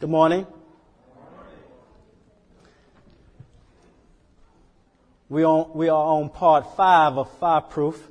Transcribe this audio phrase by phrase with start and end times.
[0.00, 0.46] Good morning.
[5.28, 8.02] We, on, we are on part five of Fireproof,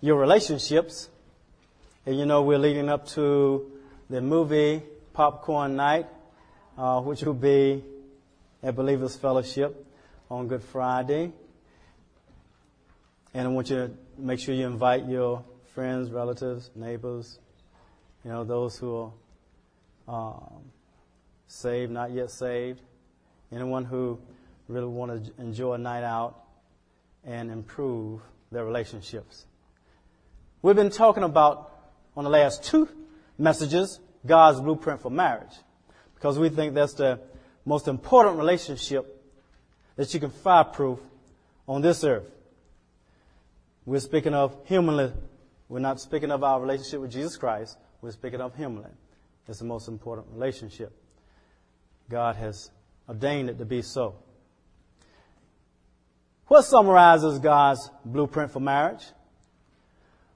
[0.00, 1.10] your relationships.
[2.06, 3.70] And you know, we're leading up to
[4.08, 6.06] the movie Popcorn Night,
[6.78, 7.84] uh, which will be
[8.62, 9.84] at Believers Fellowship
[10.30, 11.30] on Good Friday.
[13.34, 17.38] And I want you to make sure you invite your friends, relatives, neighbors,
[18.24, 19.12] you know, those who
[20.08, 20.62] are um,
[21.48, 22.80] saved, not yet saved,
[23.50, 24.20] anyone who
[24.68, 26.36] really want to enjoy a night out
[27.24, 28.20] and improve
[28.52, 29.44] their relationships.
[30.62, 31.72] We've been talking about,
[32.16, 32.88] on the last two
[33.38, 35.54] messages, God's blueprint for marriage.
[36.14, 37.20] Because we think that's the
[37.64, 39.14] most important relationship
[39.96, 40.98] that you can fireproof
[41.66, 42.28] on this earth.
[43.86, 45.12] We're speaking of humanly.
[45.68, 47.78] We're not speaking of our relationship with Jesus Christ.
[48.02, 48.90] We're speaking of humanly.
[49.46, 50.92] It's the most important relationship.
[52.10, 52.70] God has
[53.08, 54.16] ordained it to be so.
[56.46, 59.04] What summarizes God's blueprint for marriage?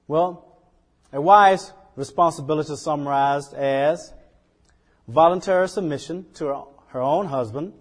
[0.07, 0.59] Well,
[1.11, 4.13] a wife's responsibility is summarized as
[5.07, 7.73] voluntary submission to her own husband.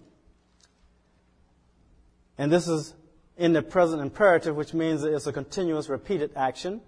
[2.39, 2.95] And this is
[3.37, 6.81] in the present imperative, which means it's a continuous repeated action.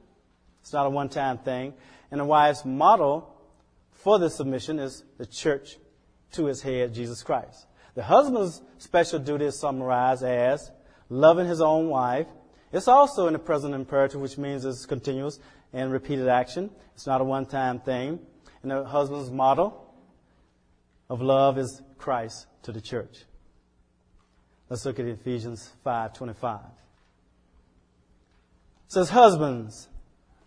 [0.62, 1.74] It's not a one-time thing.
[2.10, 3.34] And a wife's model
[3.92, 5.76] for this submission is the church
[6.34, 7.66] to his head, Jesus Christ.
[7.94, 10.70] The husband's special duty is summarized as
[11.08, 12.26] loving his own wife.
[12.72, 15.38] It's also in the present imperative, which means it's continuous
[15.72, 16.70] and repeated action.
[16.94, 18.18] It's not a one-time thing.
[18.62, 19.94] And the husband's model
[21.08, 23.24] of love is Christ to the church.
[24.68, 26.60] Let's look at Ephesians 5:25.
[28.86, 29.88] It says, "Husbands,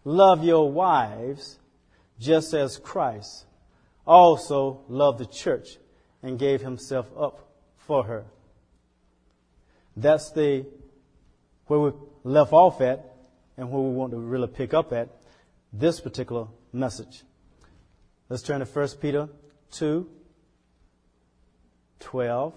[0.03, 1.59] love your wives
[2.19, 3.47] just as Christ
[4.08, 5.77] also loved the church
[6.23, 7.39] and gave himself up
[7.75, 8.25] for her."
[9.95, 10.66] That's the
[11.67, 11.91] where we
[12.23, 13.15] left off at
[13.58, 15.09] and where we want to really pick up at
[15.73, 17.23] this particular message.
[18.30, 19.30] Let's turn to 1 Peter
[19.71, 20.09] 2
[21.99, 22.53] 12.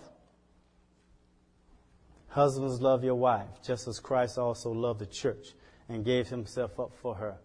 [2.28, 5.54] Husbands, love your wife, just as Christ also loved the church
[5.88, 7.38] and gave himself up for her.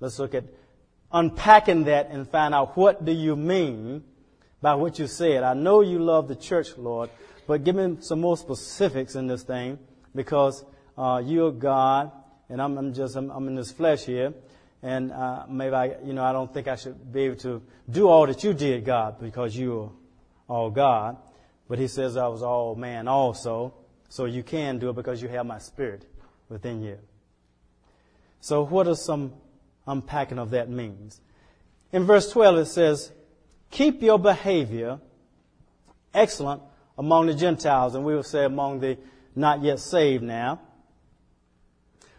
[0.00, 0.44] Let's look at
[1.12, 4.04] unpacking that and find out what do you mean
[4.60, 5.42] by what you said.
[5.42, 7.10] I know you love the church, Lord,
[7.46, 9.78] but give me some more specifics in this thing
[10.14, 10.64] because
[10.96, 12.12] uh, you're God
[12.48, 14.34] and I'm, I'm just I'm, I'm, in this flesh here,
[14.82, 18.08] and uh, maybe I you know I don't think I should be able to do
[18.08, 19.90] all that you did, God, because you
[20.48, 21.16] are all God.
[21.66, 23.74] But He says I was all man also.
[24.10, 26.04] So you can do it because you have my spirit
[26.50, 26.98] within you.
[28.40, 29.32] So what are some
[29.86, 31.20] unpacking of that means?
[31.92, 33.12] In verse 12 it says,
[33.70, 35.00] keep your behavior
[36.14, 36.62] excellent
[36.98, 38.98] among the Gentiles, and we will say among the
[39.34, 40.60] not yet saved now,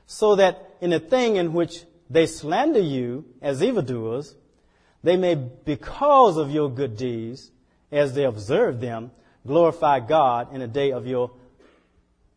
[0.08, 4.36] so that in a thing in which they slander you as evildoers,
[5.04, 7.52] they may, because of your good deeds,
[7.92, 9.12] as they observe them,
[9.46, 11.32] glorify God in the day of your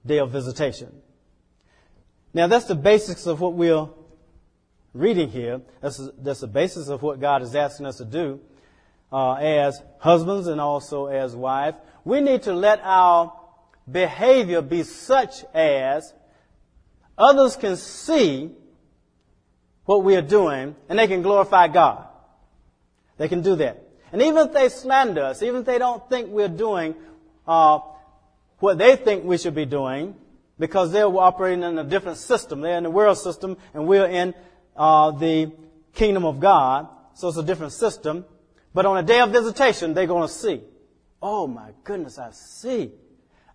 [0.05, 0.93] day of visitation.
[2.35, 3.89] Now that's the basics of what we're
[4.97, 5.61] reading here.
[5.81, 8.41] That's, that's the basis of what God is asking us to do
[9.13, 11.77] uh, as husbands and also as wives.
[12.05, 13.33] We need to let our
[13.91, 16.13] behavior be such as
[17.17, 18.51] others can see
[19.85, 22.07] what we are doing and they can glorify God.
[23.19, 23.83] They can do that.
[24.13, 26.95] And even if they slander us, even if they don't think we're doing
[27.47, 27.81] uh,
[28.59, 30.15] what they think we should be doing
[30.59, 32.61] because they're operating in a different system.
[32.61, 34.35] They're in the world system and we're in
[34.77, 35.53] uh, the
[35.95, 36.89] kingdom of God.
[37.15, 38.25] So it's a different system.
[38.75, 40.63] But on a day of visitation, they're going to see.
[41.23, 42.93] Oh my goodness, I see.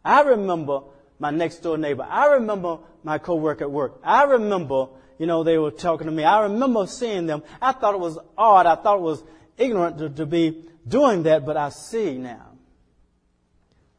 [0.04, 0.82] I remember
[1.20, 2.06] my next door neighbor.
[2.10, 4.00] I remember my coworker at work.
[4.04, 4.88] I remember,
[5.20, 6.24] you know, they were talking to me.
[6.24, 7.44] I remember seeing them.
[7.62, 8.66] I thought it was odd.
[8.66, 9.24] I thought it was
[9.58, 12.48] ignorant to, to be doing that, but I see now.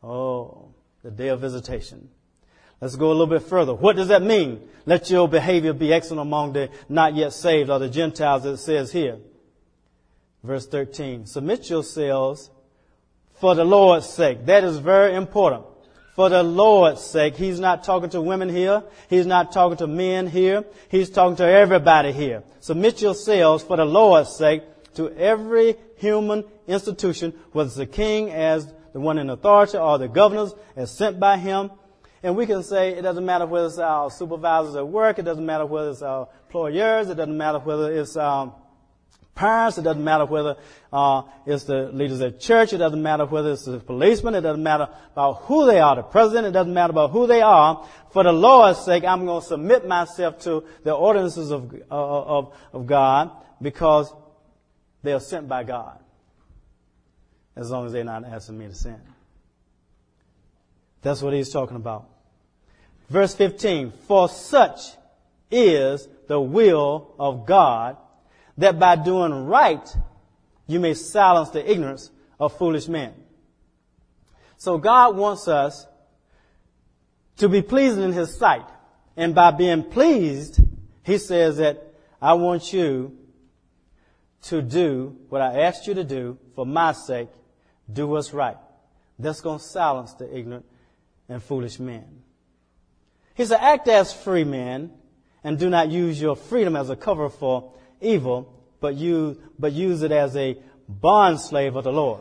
[0.02, 0.74] Oh,
[1.04, 2.08] the day of visitation.
[2.82, 3.72] Let's go a little bit further.
[3.72, 4.60] What does that mean?
[4.86, 8.62] Let your behavior be excellent among the not yet saved or the Gentiles, as it
[8.64, 9.18] says here.
[10.42, 11.26] Verse 13.
[11.26, 12.50] Submit yourselves
[13.40, 14.46] for the Lord's sake.
[14.46, 15.64] That is very important.
[16.16, 17.36] For the Lord's sake.
[17.36, 18.82] He's not talking to women here.
[19.08, 20.64] He's not talking to men here.
[20.90, 22.42] He's talking to everybody here.
[22.58, 24.64] Submit yourselves for the Lord's sake
[24.94, 30.08] to every human institution, whether it's the king as the one in authority or the
[30.08, 31.70] governors as sent by him.
[32.22, 35.44] And we can say it doesn't matter whether it's our supervisors at work, it doesn't
[35.44, 38.52] matter whether it's our employers, it doesn't matter whether it's um,
[39.34, 39.78] parents.
[39.78, 40.56] It doesn't matter whether
[40.92, 42.72] uh, it's the leaders at church.
[42.72, 44.34] It doesn't matter whether it's the policeman.
[44.34, 46.48] It doesn't matter about who they are, the president.
[46.48, 47.86] It doesn't matter about who they are.
[48.10, 52.54] For the Lord's sake, I'm going to submit myself to the ordinances of, uh, of,
[52.72, 53.30] of God
[53.60, 54.12] because
[55.02, 55.98] they are sent by God.
[57.56, 59.00] As long as they're not asking me to sin.
[61.02, 62.08] That's what he's talking about.
[63.08, 64.80] Verse 15, for such
[65.50, 67.96] is the will of God
[68.58, 69.86] that by doing right
[70.66, 72.10] you may silence the ignorance
[72.40, 73.12] of foolish men.
[74.56, 75.86] So God wants us
[77.38, 78.66] to be pleasing in His sight.
[79.16, 80.60] And by being pleased,
[81.02, 81.82] He says that
[82.20, 83.18] I want you
[84.42, 87.28] to do what I asked you to do for my sake.
[87.92, 88.56] Do what's right.
[89.18, 90.64] That's going to silence the ignorant
[91.28, 92.22] and foolish men.
[93.34, 94.92] He said, act as free men
[95.44, 100.02] and do not use your freedom as a cover for evil, but use, but use
[100.02, 100.58] it as a
[100.88, 102.20] bond slave of the Lord.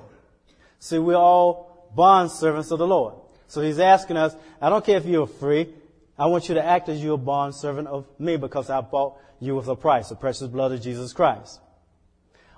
[0.79, 3.15] See, we're all bond servants of the Lord.
[3.47, 5.73] So he's asking us, I don't care if you're free.
[6.17, 9.17] I want you to act as you're a bond servant of me because I bought
[9.39, 11.59] you with a price, the precious blood of Jesus Christ.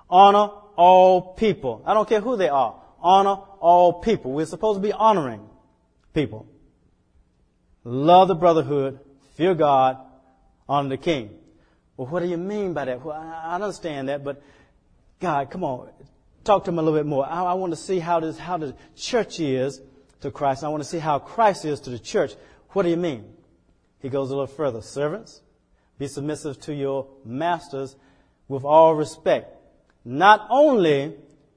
[0.08, 1.82] Honor all people.
[1.84, 2.80] I don't care who they are.
[3.00, 4.32] Honor all people.
[4.32, 5.48] We're supposed to be honoring
[6.12, 6.46] people.
[7.84, 8.98] Love the brotherhood,
[9.36, 9.98] fear God,
[10.68, 11.30] honor the king.
[11.96, 13.04] Well, what do you mean by that?
[13.04, 14.42] Well, I understand that, but
[15.20, 15.90] God, come on,
[16.42, 17.26] talk to him a little bit more.
[17.26, 19.80] I, I want to see how this, how the church is
[20.22, 20.64] to Christ.
[20.64, 22.32] I want to see how Christ is to the church.
[22.70, 23.24] What do you mean?
[24.00, 24.82] He goes a little further.
[24.82, 25.40] Servants,
[25.98, 27.96] be submissive to your masters
[28.48, 29.56] with all respect,
[30.04, 31.14] not only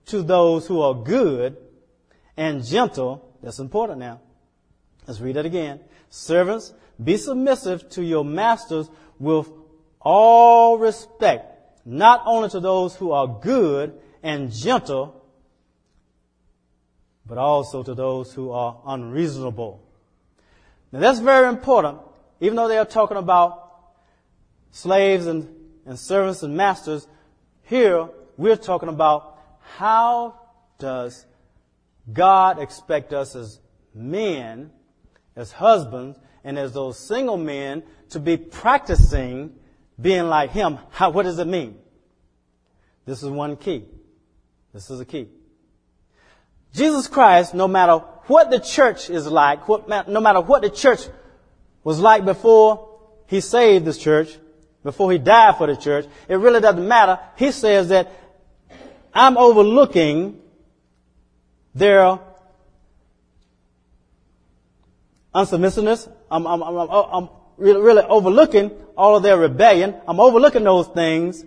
[0.08, 1.58] to those who are good
[2.36, 3.36] and gentle.
[3.42, 4.22] That's important now.
[5.08, 5.80] Let's read that again.
[6.10, 6.74] Servants,
[7.04, 8.90] be submissive to your masters
[9.20, 9.50] with
[10.02, 11.54] all respect,
[11.86, 13.94] not only to those who are good
[14.24, 15.22] and gentle,
[17.26, 19.82] but also to those who are unreasonable.
[20.92, 22.00] Now that's very important,
[22.40, 23.72] even though they are talking about
[24.72, 25.54] slaves and,
[25.86, 27.08] and servants and masters,
[27.64, 29.40] here we're talking about
[29.76, 30.40] how
[30.80, 31.26] does
[32.12, 33.60] God expect us as
[33.94, 34.72] men
[35.38, 39.54] as husbands and as those single men to be practicing
[40.02, 40.80] being like him.
[40.90, 41.78] How, what does it mean?
[43.06, 43.86] This is one key.
[44.74, 45.30] This is a key.
[46.74, 51.08] Jesus Christ, no matter what the church is like, what, no matter what the church
[51.84, 54.38] was like before he saved this church,
[54.84, 57.20] before he died for the church, it really doesn't matter.
[57.38, 58.12] He says that
[59.14, 60.42] I'm overlooking
[61.74, 62.20] their
[65.38, 66.12] unsubmissiveness.
[66.32, 69.96] I'm, I'm, I'm, I'm really, really overlooking all of their rebellion.
[70.08, 71.46] I'm overlooking those things,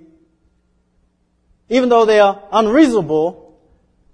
[1.69, 3.59] even though they are unreasonable,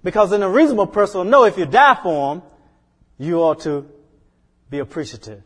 [0.03, 2.43] because an unreasonable person will know if you die for them,
[3.19, 3.87] you ought to
[4.69, 5.43] be appreciative.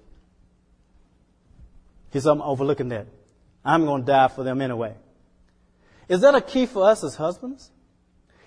[2.11, 3.07] He said, I'm overlooking that.
[3.63, 4.95] I'm going to die for them anyway.
[6.09, 7.69] Is that a key for us as husbands?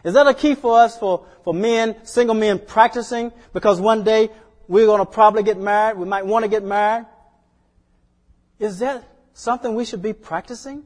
[0.05, 3.33] Is that a key for us for, for men, single men practicing?
[3.55, 4.29] Because one day
[4.69, 5.99] we're going to probably get married.
[5.99, 7.07] We might want to get married.
[8.59, 10.85] Is that something we should be practicing?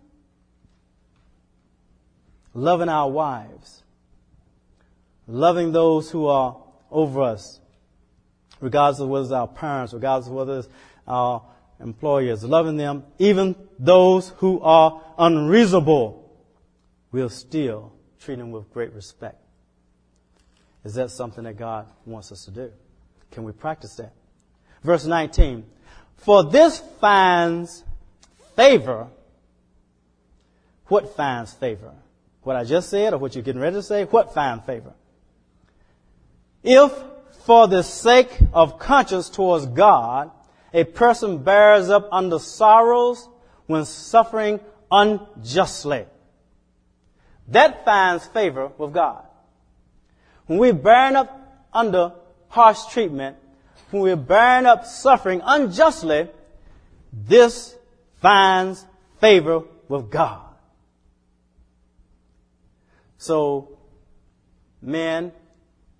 [2.54, 3.82] Loving our wives.
[5.26, 6.56] Loving those who are
[6.90, 7.60] over us.
[8.60, 10.68] Regardless of whether it's our parents, regardless of whether it's
[11.06, 11.42] our
[11.80, 12.42] employers.
[12.42, 16.32] Loving them, even those who are unreasonable.
[17.12, 19.40] We'll still treat them with great respect.
[20.84, 22.72] Is that something that God wants us to do?
[23.30, 24.12] Can we practice that?
[24.82, 25.64] Verse 19.
[26.16, 27.84] For this finds
[28.56, 29.08] favor.
[30.86, 31.92] What finds favor?
[32.42, 34.04] What I just said or what you're getting ready to say?
[34.04, 34.92] What finds favor?
[36.62, 36.92] If
[37.44, 40.30] for the sake of conscience towards God,
[40.72, 43.28] a person bears up under sorrows
[43.66, 46.06] when suffering unjustly.
[47.48, 49.24] That finds favor with God.
[50.46, 52.12] When we bear up under
[52.48, 53.36] harsh treatment,
[53.90, 56.28] when we're up suffering unjustly,
[57.12, 57.74] this
[58.20, 58.84] finds
[59.20, 60.42] favor with God.
[63.16, 63.78] So,
[64.80, 65.32] men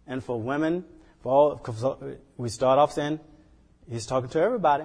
[0.07, 0.85] and for women,
[1.21, 3.19] for all, we start off saying,
[3.91, 4.85] he's talking to everybody.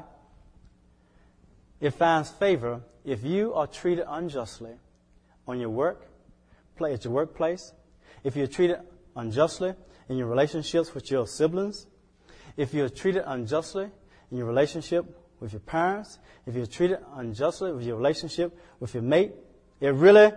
[1.79, 4.71] It finds favor if you are treated unjustly
[5.47, 6.07] on your work,
[6.81, 7.71] at your workplace,
[8.23, 8.79] if you're treated
[9.15, 9.73] unjustly
[10.13, 11.87] in your relationships with your siblings,
[12.55, 13.89] if you're treated unjustly
[14.29, 15.05] in your relationship
[15.39, 19.31] with your parents, if you're treated unjustly with your relationship with your mate,
[19.81, 20.31] it really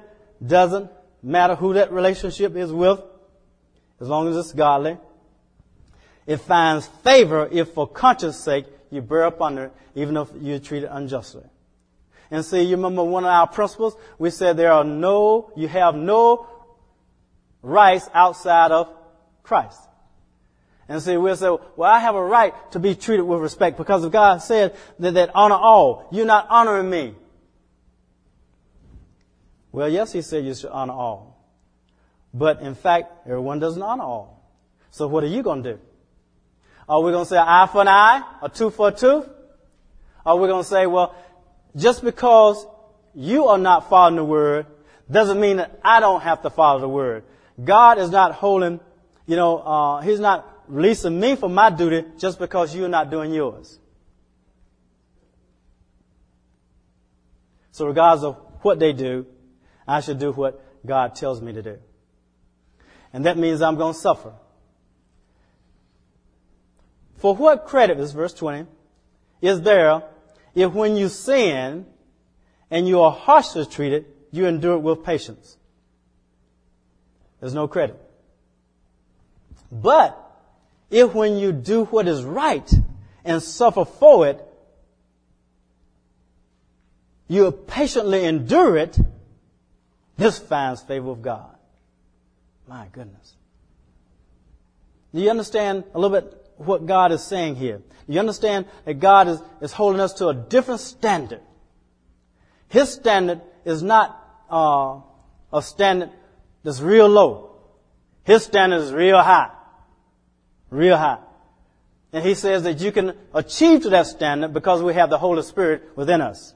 [0.44, 0.90] doesn't
[1.22, 3.00] matter who that relationship is with,
[4.00, 4.96] as long as it's godly.
[6.26, 10.58] It finds favor if for conscience sake you bear up under it, even if you're
[10.58, 11.44] treated unjustly.
[12.30, 13.94] And see, you remember one of our principles?
[14.18, 16.48] We said there are no, you have no
[17.60, 18.90] rights outside of
[19.46, 19.80] Christ.
[20.88, 24.04] And see, we'll say, well, I have a right to be treated with respect because
[24.04, 27.14] if God said that, that honor all, you're not honoring me.
[29.72, 31.44] Well, yes, he said you should honor all.
[32.32, 34.50] But in fact, everyone doesn't honor all.
[34.90, 35.80] So what are you going to do?
[36.88, 39.28] Are we going to say eye for an eye, a tooth for a tooth?
[40.24, 41.14] Are we going to say, well,
[41.74, 42.64] just because
[43.14, 44.66] you are not following the word
[45.10, 47.24] doesn't mean that I don't have to follow the word.
[47.62, 48.80] God is not holding,
[49.26, 53.32] you know, uh, He's not releasing me from my duty just because you're not doing
[53.32, 53.78] yours.
[57.72, 59.26] So regardless of what they do,
[59.86, 61.78] I should do what God tells me to do.
[63.12, 64.32] And that means I'm going to suffer.
[67.16, 68.66] For what credit, this verse 20,
[69.40, 70.02] is there
[70.54, 71.86] if when you sin
[72.70, 75.56] and you are harshly treated, you endure it with patience?
[77.40, 78.00] There's no credit.
[79.70, 80.22] But
[80.90, 82.70] if when you do what is right
[83.24, 84.42] and suffer for it,
[87.28, 88.98] you patiently endure it,
[90.16, 91.56] this finds favor of God.
[92.68, 93.34] My goodness.
[95.14, 97.78] Do you understand a little bit what God is saying here?
[97.78, 101.40] Do you understand that God is, is holding us to a different standard?
[102.68, 105.00] His standard is not uh,
[105.52, 106.10] a standard
[106.62, 107.56] that's real low.
[108.24, 109.50] His standard is real high.
[110.70, 111.18] Real high.
[112.12, 115.42] And he says that you can achieve to that standard because we have the Holy
[115.42, 116.54] Spirit within us.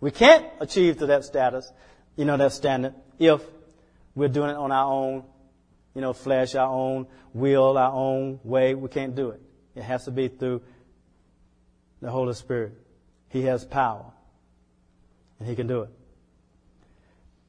[0.00, 1.70] We can't achieve to that status,
[2.16, 3.40] you know, that standard if
[4.14, 5.24] we're doing it on our own,
[5.94, 8.74] you know, flesh, our own will, our own way.
[8.74, 9.40] We can't do it.
[9.74, 10.62] It has to be through
[12.00, 12.72] the Holy Spirit.
[13.28, 14.04] He has power.
[15.38, 15.90] And He can do it.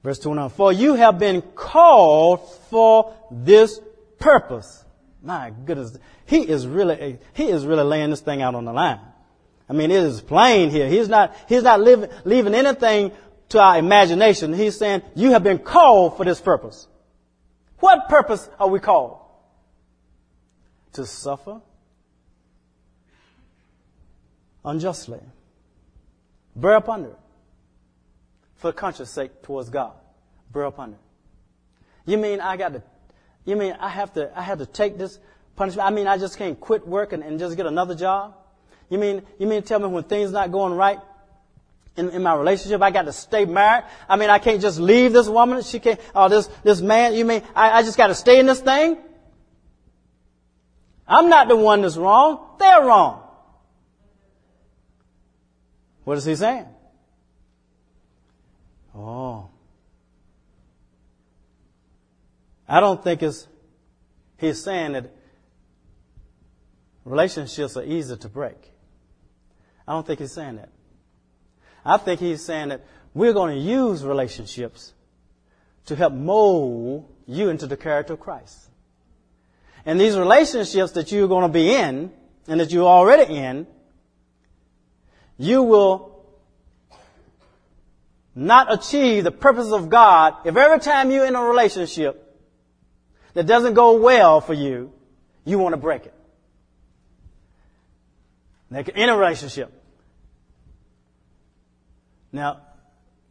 [0.03, 0.49] Verse 29.
[0.49, 3.79] For you have been called for this
[4.19, 4.83] purpose.
[5.23, 5.97] My goodness.
[6.25, 8.99] He is really, he is really laying this thing out on the line.
[9.69, 10.89] I mean, it is plain here.
[10.89, 13.13] He's not, he's not leaving, leaving anything
[13.49, 14.53] to our imagination.
[14.53, 16.87] He's saying, you have been called for this purpose.
[17.79, 19.19] What purpose are we called?
[20.93, 21.61] To suffer
[24.65, 25.19] unjustly.
[26.55, 27.19] Bear up under it.
[28.55, 29.93] For the conscience sake towards God.
[30.51, 31.01] Bear up under it.
[32.05, 32.83] You mean I got to
[33.45, 35.19] you mean I have to, I have to take this
[35.55, 35.87] punishment?
[35.87, 38.35] I mean I just can't quit work and, and just get another job?
[38.89, 40.99] You mean, you mean tell me when things not going right
[41.95, 43.85] in, in my relationship, I got to stay married?
[44.07, 47.25] I mean I can't just leave this woman, she can't, or this, this man, you
[47.25, 48.97] mean I, I just got to stay in this thing?
[51.07, 52.55] I'm not the one that's wrong.
[52.59, 53.21] They're wrong.
[56.03, 56.67] What is he saying?
[58.95, 59.49] Oh.
[62.73, 63.47] I don't think it's,
[64.39, 65.11] he's saying that
[67.05, 68.57] relationships are easy to break.
[69.87, 70.69] I don't think he's saying that.
[71.85, 74.91] I think he's saying that we're going to use relationships
[75.85, 78.57] to help mold you into the character of Christ.
[79.85, 82.11] And these relationships that you're going to be in,
[82.47, 83.67] and that you're already in,
[85.37, 86.25] you will
[88.33, 92.21] not achieve the purpose of God if every time you're in a relationship,
[93.33, 94.91] that doesn't go well for you,
[95.45, 96.13] you want to break it.
[98.69, 99.71] Like in a relationship.
[102.31, 102.61] Now,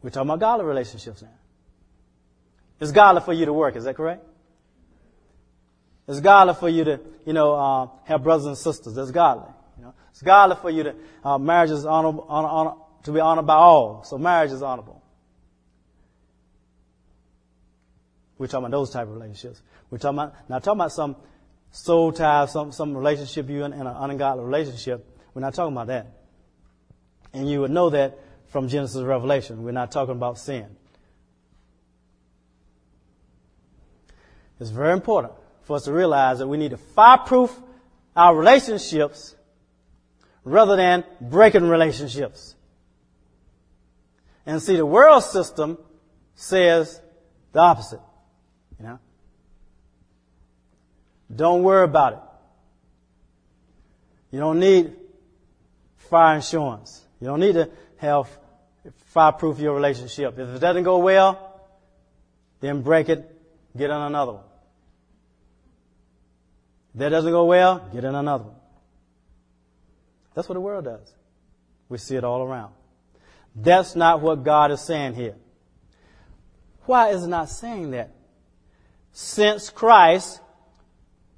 [0.01, 1.29] we're talking about godly relationships now.
[2.79, 4.25] It's godly for you to work, is that correct?
[6.07, 8.95] It's godly for you to, you know, uh, have brothers and sisters.
[8.95, 9.49] That's godly.
[9.77, 13.19] You know, it's godly for you to uh, marriage is honorable, honor, honor, to be
[13.19, 14.03] honored by all.
[14.03, 15.01] So marriage is honorable.
[18.37, 19.61] We're talking about those type of relationships.
[19.93, 21.15] We're talking about, now talking about some
[21.71, 25.07] soul tie, some, some relationship you in, in an ungodly relationship.
[25.35, 26.07] We're not talking about that.
[27.31, 29.61] And you would know that from Genesis Revelation.
[29.61, 30.65] We're not talking about sin.
[34.59, 37.55] It's very important for us to realize that we need to fireproof
[38.15, 39.35] our relationships
[40.43, 42.55] rather than breaking relationships.
[44.47, 45.77] And see, the world system
[46.33, 46.99] says
[47.51, 48.01] the opposite.
[48.79, 48.99] You know?
[51.35, 52.19] Don't worry about it.
[54.31, 54.95] You don't need
[55.95, 57.01] fire insurance.
[57.19, 58.27] You don't need to have
[59.07, 60.37] fireproof your relationship.
[60.37, 61.61] If it doesn't go well,
[62.59, 63.29] then break it,
[63.77, 64.43] get on another one.
[66.93, 68.55] If that doesn't go well, get in another one.
[70.33, 71.13] That's what the world does.
[71.89, 72.73] We see it all around.
[73.55, 75.35] That's not what God is saying here.
[76.85, 78.11] Why is it not saying that?
[79.11, 80.41] Since Christ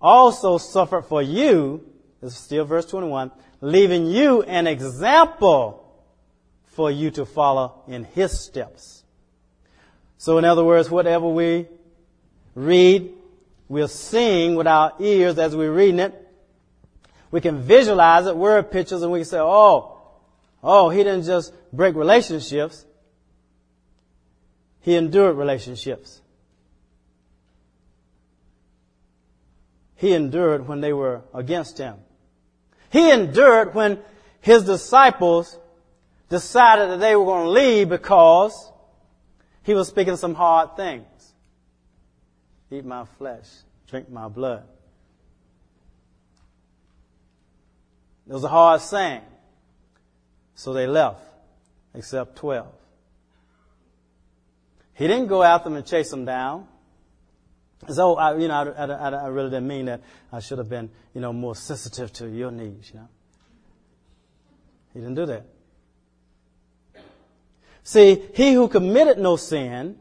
[0.05, 1.83] also suffered for you,
[2.21, 5.81] this is still verse 21, leaving you an example
[6.67, 9.03] for you to follow in his steps.
[10.19, 11.67] So in other words, whatever we
[12.53, 13.13] read,
[13.67, 16.21] we're seeing with our ears as we're reading it.
[17.31, 19.97] We can visualize it, word pictures, and we can say, oh,
[20.63, 22.85] oh, he didn't just break relationships.
[24.81, 26.21] He endured relationships.
[30.05, 31.95] He endured when they were against him.
[32.91, 33.97] He endured when
[34.39, 35.57] his disciples
[36.29, 38.71] decided that they were going to leave because
[39.63, 41.33] he was speaking some hard things.
[42.69, 43.47] Eat my flesh,
[43.89, 44.65] drink my blood.
[48.29, 49.23] It was a hard saying.
[50.53, 51.23] So they left,
[51.95, 52.67] except 12.
[54.93, 56.67] He didn't go after them and chase them down.
[57.89, 60.01] So, I, you know, I, I, I, really didn't mean that
[60.31, 63.07] I should have been, you know, more sensitive to your needs, you know.
[64.93, 65.45] He didn't do that.
[67.83, 69.97] See, he who committed no sin,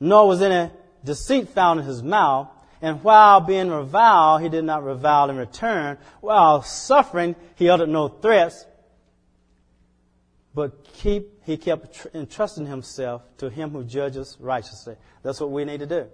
[0.00, 0.72] nor was any
[1.04, 2.48] deceit found in his mouth,
[2.82, 5.98] and while being reviled, he did not revile in return.
[6.20, 8.66] While suffering, he uttered no threats,
[10.54, 14.96] but keep, he kept entrusting himself to him who judges righteously.
[15.22, 16.06] That's what we need to do.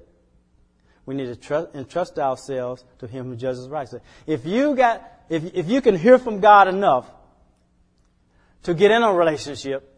[1.07, 4.01] We need to trust, entrust ourselves to him who judges righteously.
[4.27, 7.09] If you got, if, if you can hear from God enough
[8.65, 9.93] to get in a relationship,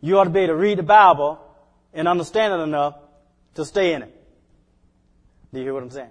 [0.00, 1.40] you ought to be able to read the Bible
[1.94, 2.96] and understand it enough
[3.54, 4.12] to stay in it.
[5.52, 6.10] Do you hear what I'm saying?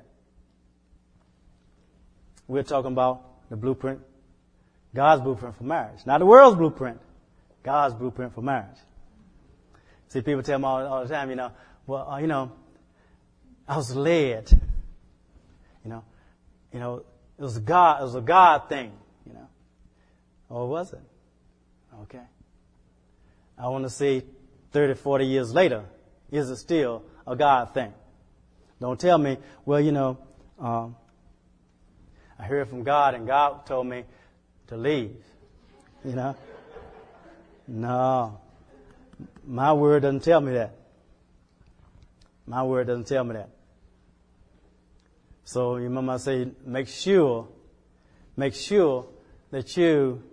[2.47, 3.99] We're talking about the blueprint,
[4.93, 6.05] God's blueprint for marriage.
[6.05, 6.99] Not the world's blueprint,
[7.65, 8.77] God's blueprint for marriage.
[10.09, 11.51] See, people tell me all, all the time, you know,
[11.87, 12.51] well, uh, you know,
[13.67, 14.51] I was led.
[15.83, 16.03] You know,
[16.71, 17.03] you know,
[17.39, 18.91] it was a God, it was a God thing,
[19.25, 19.47] you know.
[20.47, 21.01] Or was it?
[22.03, 22.21] Okay.
[23.57, 24.21] I want to see
[24.71, 25.85] 30, 40 years later,
[26.31, 27.91] is it still a God thing?
[28.79, 30.19] Don't tell me, well, you know,
[30.59, 30.95] um,
[32.37, 34.03] I heard from God and God told me
[34.67, 35.15] to leave.
[36.03, 36.35] You know?
[37.67, 38.39] No.
[39.45, 40.75] My word doesn't tell me that.
[42.47, 43.49] My word doesn't tell me that.
[45.45, 47.47] So you remember I say, make sure,
[48.35, 49.05] make sure
[49.51, 50.23] that you,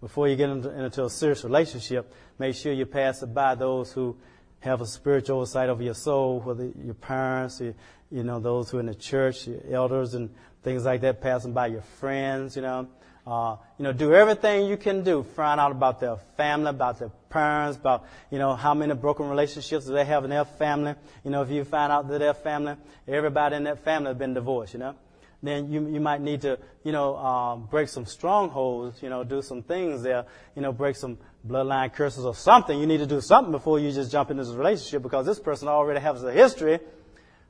[0.00, 4.16] before you get into, a serious relationship, make sure you pass it by those who
[4.60, 7.74] have a spiritual oversight over your soul, whether your parents, your,
[8.10, 10.30] you know, those who are in the church, your elders and
[10.62, 12.88] things like that, passing by your friends, you know.
[13.28, 15.22] Uh, you know, do everything you can do.
[15.22, 19.84] Find out about their family, about their parents, about, you know, how many broken relationships
[19.84, 20.94] they have in their family.
[21.24, 24.32] You know, if you find out that their family, everybody in that family has been
[24.32, 24.94] divorced, you know,
[25.42, 29.42] then you, you might need to, you know, uh, break some strongholds, you know, do
[29.42, 30.24] some things there,
[30.56, 32.80] you know, break some bloodline curses or something.
[32.80, 35.68] You need to do something before you just jump into this relationship because this person
[35.68, 36.78] already has a history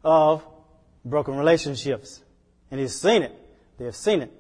[0.03, 0.45] of
[1.05, 2.21] broken relationships.
[2.73, 3.33] And he's seen it.
[3.79, 4.33] They've seen it.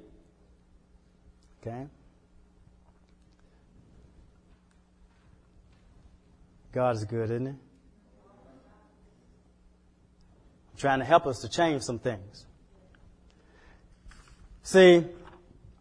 [6.72, 7.52] God is good, isn't He?
[10.76, 12.46] Trying to help us to change some things.
[14.62, 15.04] See,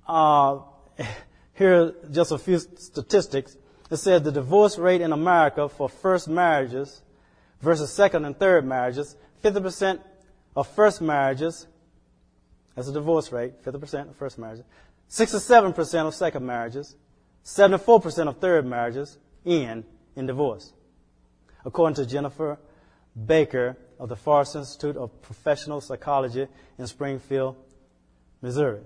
[0.08, 0.60] uh,
[1.54, 3.58] here are just a few statistics.
[3.92, 7.02] It says the divorce rate in America for first marriages
[7.62, 10.00] versus second and third marriages, 50%
[10.56, 11.68] of first marriages,
[12.76, 14.66] that's a divorce rate, 50% of first marriages,
[15.10, 16.96] 67% of second marriages,
[17.46, 20.74] 74% of third marriages end in divorce.
[21.66, 22.60] According to Jennifer
[23.26, 27.56] Baker of the Forest Institute of Professional Psychology in Springfield,
[28.42, 28.82] Missouri.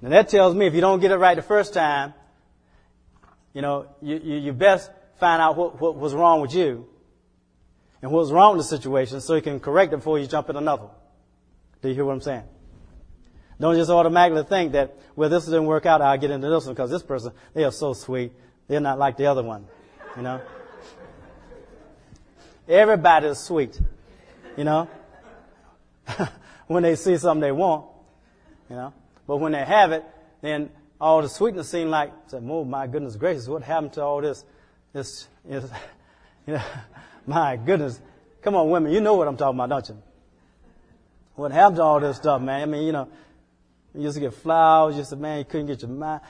[0.00, 2.14] Now that tells me if you don't get it right the first time,
[3.52, 6.86] you know, you, you, you best find out what, what was wrong with you
[8.02, 10.50] and what was wrong with the situation so you can correct it before you jump
[10.50, 10.88] in another.
[11.80, 12.42] Do you hear what I'm saying?
[13.60, 16.74] Don't just automatically think that, well, this didn't work out, I'll get into this one
[16.74, 18.32] because this person, they are so sweet.
[18.68, 19.66] They're not like the other one,
[20.16, 20.40] you know?
[22.68, 23.78] Everybody is sweet,
[24.56, 24.88] you know?
[26.66, 27.86] when they see something they want,
[28.70, 28.92] you know?
[29.26, 30.04] But when they have it,
[30.40, 34.44] then all the sweetness seems like, oh my goodness gracious, what happened to all this,
[34.92, 35.70] this, is,
[36.46, 36.62] You know,
[37.26, 38.00] my goodness.
[38.42, 40.02] Come on, women, you know what I'm talking about, don't you?
[41.36, 42.62] What happened to all this stuff, man?
[42.62, 43.08] I mean, you know,
[43.94, 44.96] you used to get flowers.
[44.96, 46.20] You said, man, you couldn't get your mind.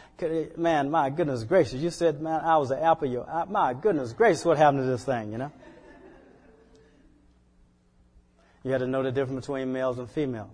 [0.56, 1.80] Man, my goodness gracious.
[1.80, 3.08] You said, man, I was an apple.
[3.08, 5.50] Your, my goodness gracious, what happened to this thing, you know?
[8.62, 10.50] You had to know the difference between males and females.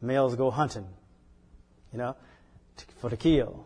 [0.00, 0.86] Males go hunting,
[1.92, 2.16] you know,
[3.00, 3.64] for the kill.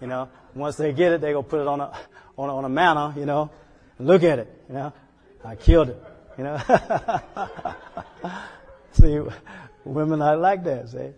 [0.00, 1.92] You know, once they get it, they go put it on a
[2.36, 3.50] on a, on a mantle, you know,
[3.98, 4.92] look at it, you know.
[5.44, 6.02] I killed it,
[6.36, 6.58] you know.
[8.92, 9.20] see,
[9.88, 11.10] women are like that, see.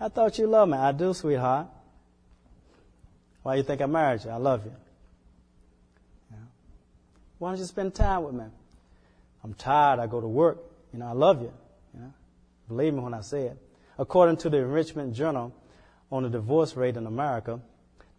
[0.00, 0.78] I thought you loved me.
[0.78, 1.66] I do, sweetheart.
[3.42, 4.30] Why you think I married you?
[4.30, 4.72] I love you.
[7.38, 8.44] Why don't you spend time with me?
[9.42, 9.98] I'm tired.
[9.98, 10.58] I go to work.
[10.92, 11.52] You know, I love you.
[12.68, 13.56] Believe me when I say it.
[13.98, 15.52] According to the Enrichment Journal
[16.12, 17.60] on the divorce rate in America,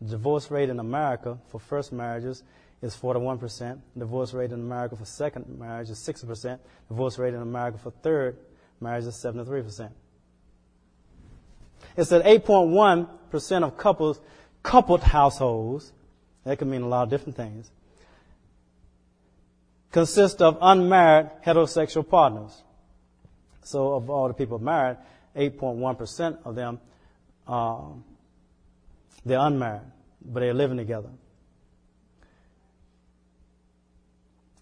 [0.02, 2.44] the divorce rate in America for first marriages
[2.82, 3.80] is 41%.
[3.98, 6.60] Divorce rate in America for second marriage is 60%.
[6.90, 8.38] Divorce rate in America for third
[8.80, 9.92] marriage is 73%.
[11.96, 14.20] It said 8.1% of couples,
[14.64, 15.92] coupled households,
[16.44, 17.70] that could mean a lot of different things,
[19.92, 22.64] consist of unmarried heterosexual partners.
[23.64, 24.98] So of all the people married,
[25.36, 26.80] 8.1% of them,
[27.48, 27.82] uh,
[29.24, 29.82] they're unmarried,
[30.24, 31.10] but they're living together.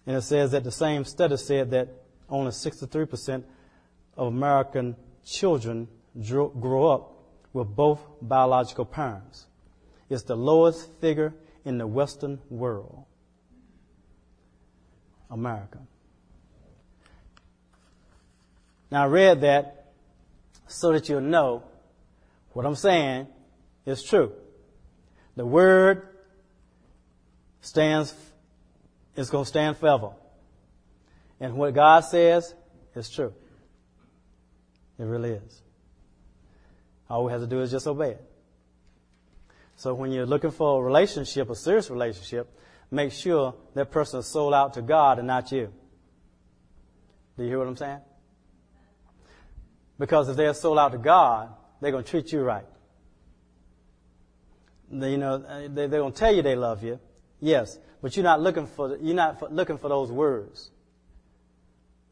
[0.06, 1.88] And it says that the same study said that
[2.28, 3.44] only 63%
[4.16, 5.88] of American children
[6.20, 7.12] grow up
[7.52, 9.46] with both biological parents.
[10.08, 11.34] It's the lowest figure
[11.64, 13.04] in the Western world.
[15.30, 15.78] America.
[18.90, 19.92] Now I read that
[20.66, 21.62] so that you'll know
[22.52, 23.28] what I'm saying
[23.86, 24.32] is true.
[25.36, 26.08] The word
[27.60, 28.12] stands,
[29.16, 30.10] is going to stand forever.
[31.40, 32.54] And what God says
[32.94, 33.32] is true.
[34.98, 35.62] It really is.
[37.08, 38.24] All we have to do is just obey it.
[39.76, 42.54] So when you're looking for a relationship, a serious relationship,
[42.90, 45.72] make sure that person is sold out to God and not you.
[47.36, 48.00] Do you hear what I'm saying?
[49.98, 52.66] Because if they're sold out to God, they're going to treat you right.
[54.90, 57.00] They, you know, they, they're going to tell you they love you,
[57.40, 60.70] yes, but you're not looking for you're not looking for those words.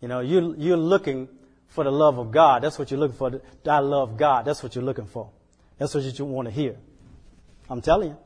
[0.01, 1.29] You know, you you're looking
[1.69, 2.63] for the love of God.
[2.63, 3.41] That's what you're looking for.
[3.69, 4.45] I love God.
[4.45, 5.31] That's what you're looking for.
[5.79, 6.77] That's what you want to hear.
[7.69, 8.19] I'm telling you.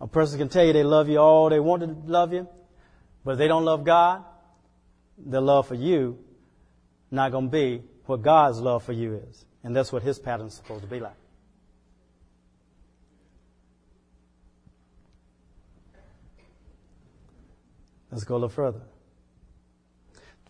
[0.00, 2.48] A person can tell you they love you all they want to love you,
[3.24, 4.24] but if they don't love God,
[5.16, 6.18] their love for you
[7.10, 9.44] not going to be what God's love for you is.
[9.62, 11.14] And that's what His pattern is supposed to be like.
[18.14, 18.80] Let's go a little further.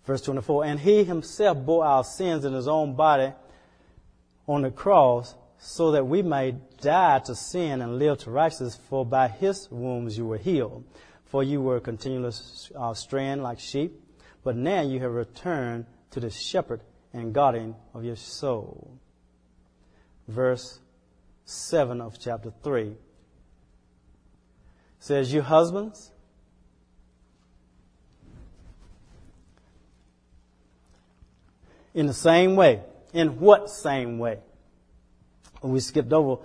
[0.04, 3.32] Verse 24, and He Himself bore our sins in His own body
[4.46, 9.06] on the cross so that we may die to sin and live to righteousness, for
[9.06, 10.84] by his wounds you were healed.
[11.24, 12.34] For you were continually
[12.76, 13.98] uh, straying like sheep,
[14.42, 16.82] but now you have returned to the shepherd
[17.14, 18.98] and guardian of your soul.
[20.28, 20.80] Verse
[21.46, 22.94] 7 of chapter 3
[24.98, 26.10] says, You husbands,
[31.94, 32.82] in the same way.
[33.12, 34.38] In what same way?
[35.62, 36.42] we skipped over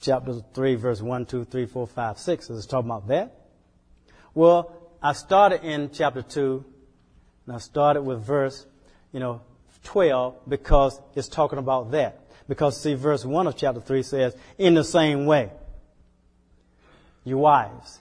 [0.00, 2.50] chapter 3, verse 1, 2, 3, 4, 5, 6.
[2.50, 3.34] Is talking about that?
[4.34, 6.64] Well, I started in chapter 2,
[7.46, 8.66] and I started with verse,
[9.12, 9.40] you know,
[9.84, 12.20] 12 because it's talking about that.
[12.48, 15.50] Because see, verse 1 of chapter 3 says, in the same way,
[17.24, 17.98] you wives.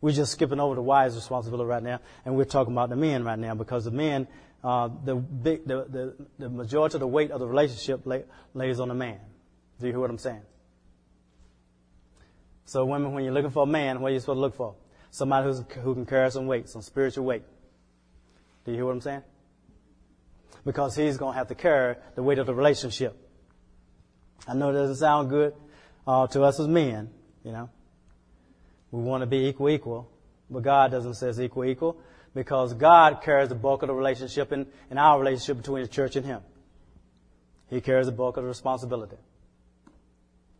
[0.00, 3.24] We're just skipping over the wives' responsibility right now, and we're talking about the men
[3.24, 4.28] right now because the men,
[4.66, 8.80] uh, the, big, the, the, the majority of the weight of the relationship lay, lays
[8.80, 9.20] on the man.
[9.78, 10.42] Do you hear what I'm saying?
[12.64, 14.74] So, women, when you're looking for a man, what are you supposed to look for?
[15.12, 17.44] Somebody who's, who can carry some weight, some spiritual weight.
[18.64, 19.22] Do you hear what I'm saying?
[20.64, 23.16] Because he's going to have to carry the weight of the relationship.
[24.48, 25.54] I know it doesn't sound good
[26.08, 27.10] uh, to us as men,
[27.44, 27.70] you know.
[28.90, 30.10] We want to be equal, equal.
[30.50, 32.00] But God doesn't say it's equal, equal.
[32.36, 34.66] Because God carries the bulk of the relationship in
[34.98, 36.42] our relationship between the church and Him.
[37.70, 39.16] He carries the bulk of the responsibility.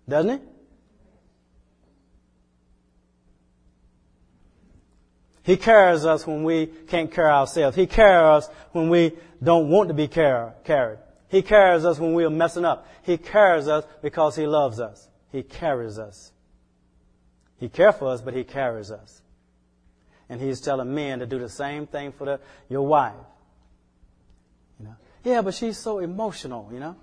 [0.08, 0.44] Doesn't he?
[5.42, 7.76] He carries us when we can't carry ourselves.
[7.76, 9.12] He carries us when we
[9.44, 10.98] don't want to be carried.
[11.28, 12.88] He carries us when we are messing up.
[13.02, 15.08] He carries us because He loves us.
[15.30, 16.32] He carries us.
[17.58, 19.20] He cares for us, but He carries us.
[20.28, 23.14] And He's telling men to do the same thing for the, your wife.
[24.78, 26.96] You know, yeah, but she's so emotional, you know.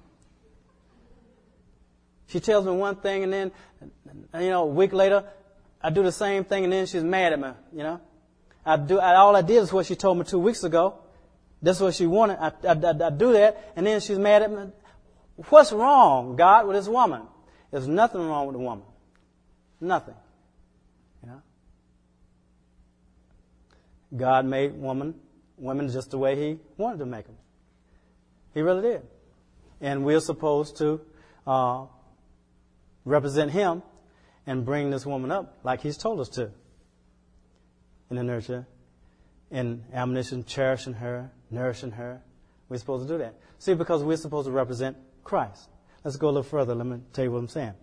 [2.28, 3.52] She tells me one thing and then,
[4.40, 5.24] you know, a week later,
[5.82, 8.02] I do the same thing and then she's mad at me, you know.
[8.66, 10.96] I do, I, all I did is what she told me two weeks ago.
[11.62, 12.38] That's what she wanted.
[12.40, 14.72] I, I, I, do that and then she's mad at me.
[15.50, 17.24] What's wrong, God, with this woman?
[17.72, 18.86] There's nothing wrong with the woman.
[19.80, 20.16] Nothing.
[21.22, 21.42] You know?
[24.16, 25.16] God made woman,
[25.58, 27.38] women just the way He wanted to make them.
[28.54, 29.02] He really did.
[29.82, 31.02] And we're supposed to
[31.48, 31.86] uh,
[33.06, 33.84] represent Him
[34.46, 36.52] and bring this woman up like He's told us to.
[38.10, 38.68] In the nurture,
[39.50, 42.22] in admonition, cherishing her, nourishing her.
[42.70, 43.36] We're supposed to do that.
[43.60, 45.70] See, because we're supposed to represent Christ.
[46.04, 46.76] Let's go a little further.
[46.76, 47.74] Let me tell you what I'm saying.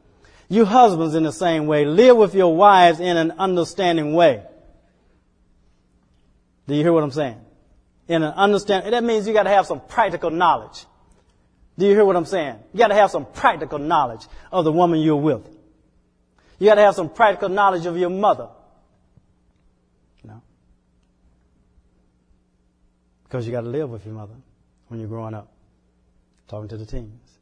[0.48, 4.42] You husbands, in the same way, live with your wives in an understanding way.
[6.70, 7.36] Do you hear what I'm saying?
[8.06, 10.86] In an understanding, that means you got to have some practical knowledge.
[11.76, 12.60] Do you hear what I'm saying?
[12.72, 14.20] You got to have some practical knowledge
[14.52, 15.48] of the woman you're with.
[16.60, 18.50] You got to have some practical knowledge of your mother.
[20.22, 20.42] Know?
[23.24, 24.34] Because you got to live with your mother
[24.86, 25.50] when you're growing up,
[26.46, 27.38] talking to the teens.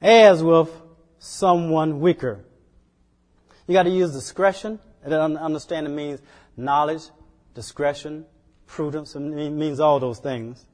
[0.00, 0.70] As with
[1.18, 2.44] someone weaker.
[3.66, 4.78] You got to use discretion.
[5.06, 6.20] And understanding means
[6.56, 7.02] knowledge,
[7.54, 8.26] discretion,
[8.66, 9.14] prudence.
[9.14, 10.64] It means all those things.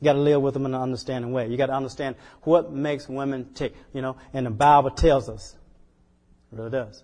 [0.00, 1.48] You got to live with them in an understanding way.
[1.48, 5.56] You got to understand what makes women tick, you know, and the Bible tells us.
[6.52, 7.02] It really does.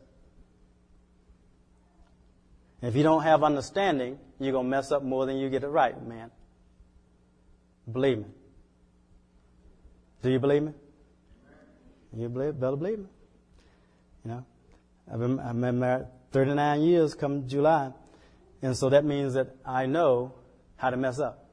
[2.82, 5.68] If you don't have understanding, you're going to mess up more than you get it
[5.68, 6.30] right, man.
[7.90, 8.24] Believe me.
[10.22, 10.72] Do you believe me?
[12.16, 13.06] You believe, better believe me.
[14.24, 14.46] You know,
[15.12, 17.92] I've been, I've been married 39 years come July.
[18.60, 20.34] And so that means that I know
[20.74, 21.48] how to mess up.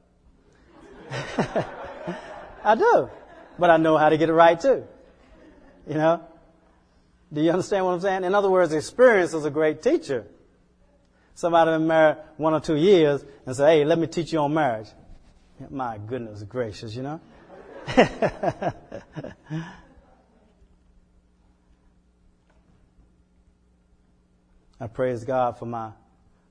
[2.64, 3.08] I do.
[3.60, 4.82] But I know how to get it right too.
[5.86, 6.24] You know?
[7.32, 8.24] Do you understand what I'm saying?
[8.24, 10.26] In other words, experience is a great teacher.
[11.36, 14.52] Somebody been married one or two years and say, hey, let me teach you on
[14.52, 14.88] marriage.
[15.70, 17.20] My goodness gracious, you know?
[24.82, 25.92] I praise God for my,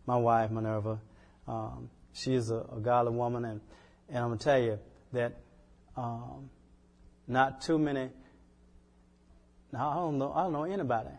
[0.07, 0.99] my wife, Minerva.
[1.47, 3.61] Um, she is a, a godly woman and
[4.11, 4.77] and I'm to tell you
[5.13, 5.37] that
[5.95, 6.49] um,
[7.27, 8.09] not too many,
[9.71, 11.09] now I don't know, I don't know anybody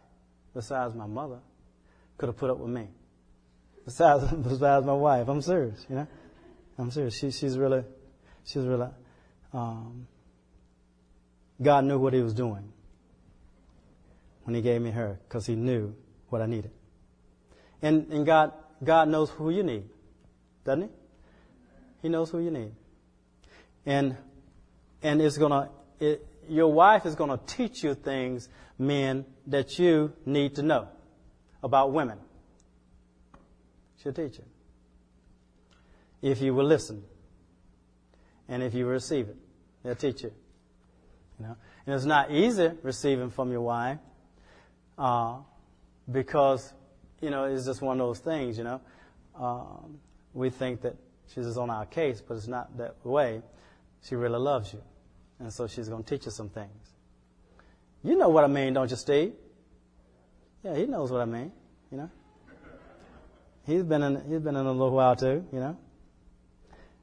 [0.55, 1.39] besides my mother
[2.19, 2.89] could have put up with me.
[3.85, 5.29] Besides, besides my wife.
[5.29, 6.07] I'm serious, you know?
[6.79, 7.19] I'm serious.
[7.19, 7.83] She, she's really,
[8.45, 8.89] she's really,
[9.55, 10.07] um,
[11.61, 12.73] God knew what he was doing
[14.45, 15.95] when he gave me her because he knew
[16.29, 16.71] what I needed.
[17.83, 19.85] And, and God, God knows who you need,
[20.65, 20.89] doesn't he?
[22.03, 22.73] He knows who you need
[23.87, 24.17] and
[25.03, 30.57] and it's gonna it, your wife is gonna teach you things, men, that you need
[30.57, 30.89] to know
[31.63, 32.19] about women.
[34.03, 34.45] She'll teach you
[36.21, 37.05] if you will listen
[38.49, 39.37] and if you receive it.
[39.83, 40.33] They'll teach you.
[41.39, 43.99] You know, and it's not easy receiving from your wife
[44.99, 45.39] uh,
[46.11, 46.73] because
[47.23, 48.59] you know it's just one of those things.
[48.59, 48.81] You know,
[49.35, 49.99] um,
[50.35, 50.97] we think that
[51.29, 53.41] she's just on our case, but it's not that way.
[54.03, 54.83] She really loves you.
[55.39, 56.93] And so she's going to teach you some things.
[58.05, 59.33] You know what I mean, don't you, Steve?
[60.63, 61.53] Yeah, he knows what I mean,
[61.91, 62.11] you know.
[63.65, 65.77] He's been in, he's been in a little while too, you know.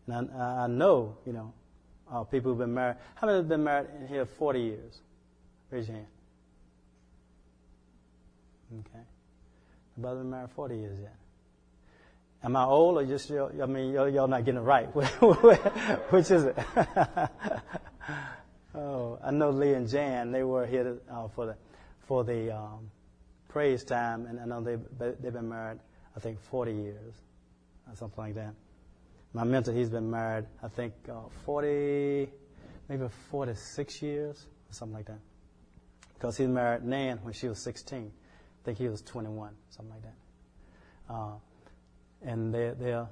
[0.07, 1.53] And I, I know, you know,
[2.11, 2.97] uh, people who've been married.
[3.15, 4.99] How many have been married in here 40 years?
[5.71, 6.07] Raise your hand.
[8.79, 9.03] Okay.
[9.99, 11.15] Nobody's been married 40 years yet.
[12.43, 14.85] Am I old or just, I mean, y'all, y'all not getting it right?
[14.95, 16.57] Which is it?
[18.75, 21.55] oh, I know Lee and Jan, they were here uh, for the,
[22.07, 22.91] for the, um,
[23.49, 24.77] praise time, and I know they,
[25.19, 25.79] they've been married,
[26.15, 27.15] I think, 40 years,
[27.89, 28.53] or something like that.
[29.33, 32.29] My mentor, he's been married, I think, uh, 40,
[32.87, 35.19] maybe 46 years, or something like that.
[36.13, 38.11] Because he married Nan when she was 16.
[38.69, 41.11] Think he was 21, something like that.
[41.11, 41.31] Uh,
[42.21, 43.07] and they're, they're,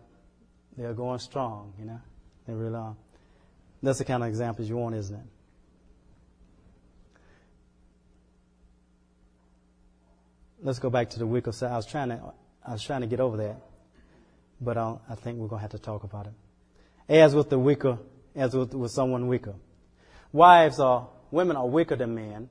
[0.78, 2.00] they're going strong, you know.
[2.46, 2.96] They really are.
[3.82, 5.26] That's the kind of examples you want, isn't it?
[10.62, 11.72] Let's go back to the weaker side.
[11.72, 12.22] I was trying to,
[12.64, 13.60] I was trying to get over that,
[14.62, 16.34] but I'll, I think we're going to have to talk about it.
[17.12, 17.98] As with the weaker,
[18.36, 19.56] as with, with someone weaker.
[20.32, 22.48] Wives are, women are weaker than men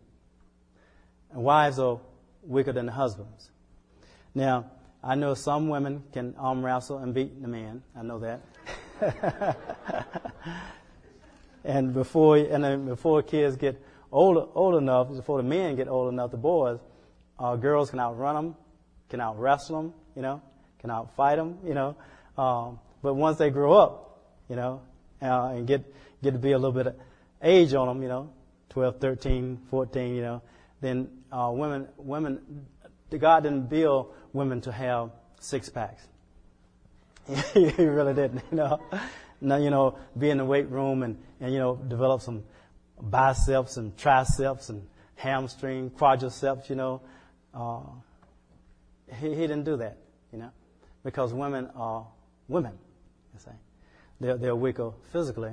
[1.31, 2.01] And wives are
[2.47, 3.51] weaker than the husbands.
[4.35, 4.71] Now,
[5.03, 7.83] I know some women can arm wrestle and beat the man.
[7.97, 8.41] I know that.
[11.65, 13.81] and before and before kids get
[14.11, 16.79] old old enough, before the men get old enough, the boys,
[17.39, 18.57] uh, girls can outrun them,
[19.09, 20.41] can out wrestle them, you know,
[20.81, 21.97] can outfight them, you know.
[22.37, 24.81] Um, but once they grow up, you know,
[25.23, 25.85] uh, and get
[26.23, 26.95] get to be a little bit of
[27.43, 28.31] age on them, you know,
[28.71, 30.43] 12, 13, 14, you know,
[30.81, 32.67] then uh, women women
[33.11, 36.07] God didn't build women to have six packs.
[37.55, 38.81] he really didn't, you know.
[39.41, 42.45] Now, you know, be in the weight room and, and, you know, develop some
[43.01, 47.03] biceps and triceps and hamstring, quadriceps, you know.
[47.53, 47.81] Uh,
[49.21, 49.99] he, he didn't do that,
[50.33, 50.51] you know,
[51.05, 52.07] because women are
[52.49, 52.73] women,
[53.35, 53.51] you see.
[54.21, 55.53] They're, they're weaker physically.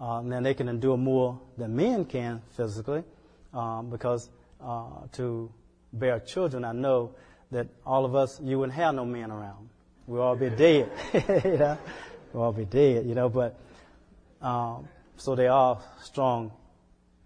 [0.00, 3.04] Um, and they can endure more than men can physically
[3.52, 4.28] um, because
[4.64, 5.52] uh, to
[5.92, 7.14] bear children, I know
[7.50, 9.68] that all of us, you wouldn't have no men around.
[10.06, 10.90] We'll all be dead.
[11.14, 11.78] you know?
[12.32, 13.58] We'll all be dead, you know, but
[14.42, 16.52] um, so they are strong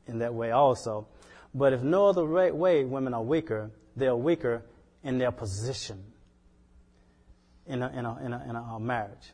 [0.06, 1.06] in that way also.
[1.54, 4.62] But if no other way women are weaker, they are weaker
[5.02, 6.04] in their position
[7.66, 9.32] in a, in a, in a, in a marriage.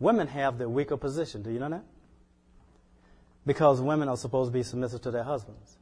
[0.00, 1.42] Women have the weaker position.
[1.42, 1.84] Do you know that?
[3.46, 5.76] Because women are supposed to be submissive to their husbands.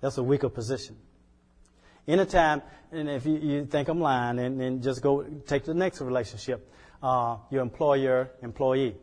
[0.00, 0.96] That's a weaker position.
[2.06, 6.00] Anytime, and if you, you think I'm lying, and, and, just go take the next
[6.00, 6.70] relationship,
[7.02, 8.96] uh, your employer, employee.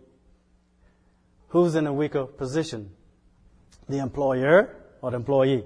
[1.50, 2.92] Who's in a weaker position?
[3.90, 5.66] The employer or the employee?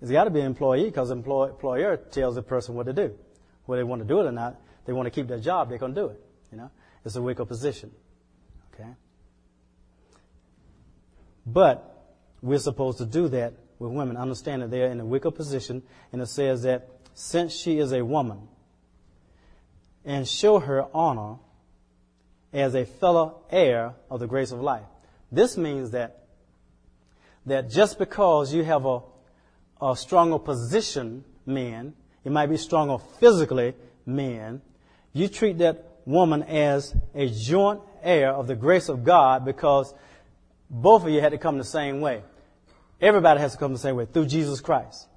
[0.00, 2.92] It's got to be an employee because the employ, employer tells the person what to
[2.92, 3.14] do.
[3.66, 5.78] Whether they want to do it or not, they want to keep their job, they're
[5.78, 6.20] going to do it.
[6.52, 6.70] You know,
[7.04, 7.90] it's a weaker position.
[8.74, 8.90] Okay.
[11.46, 14.16] But we're supposed to do that with women.
[14.16, 15.82] Understand that they are in a weaker position,
[16.12, 18.48] and it says that since she is a woman,
[20.04, 21.36] and show her honor
[22.52, 24.84] as a fellow heir of the grace of life.
[25.32, 26.24] This means that
[27.46, 29.00] that just because you have a,
[29.80, 33.74] a stronger position, men, you might be stronger physically,
[34.06, 34.62] men,
[35.12, 39.94] you treat that woman as a joint heir of the grace of God because
[40.70, 42.22] both of you had to come the same way.
[43.04, 45.08] Everybody has to come the same way through Jesus Christ.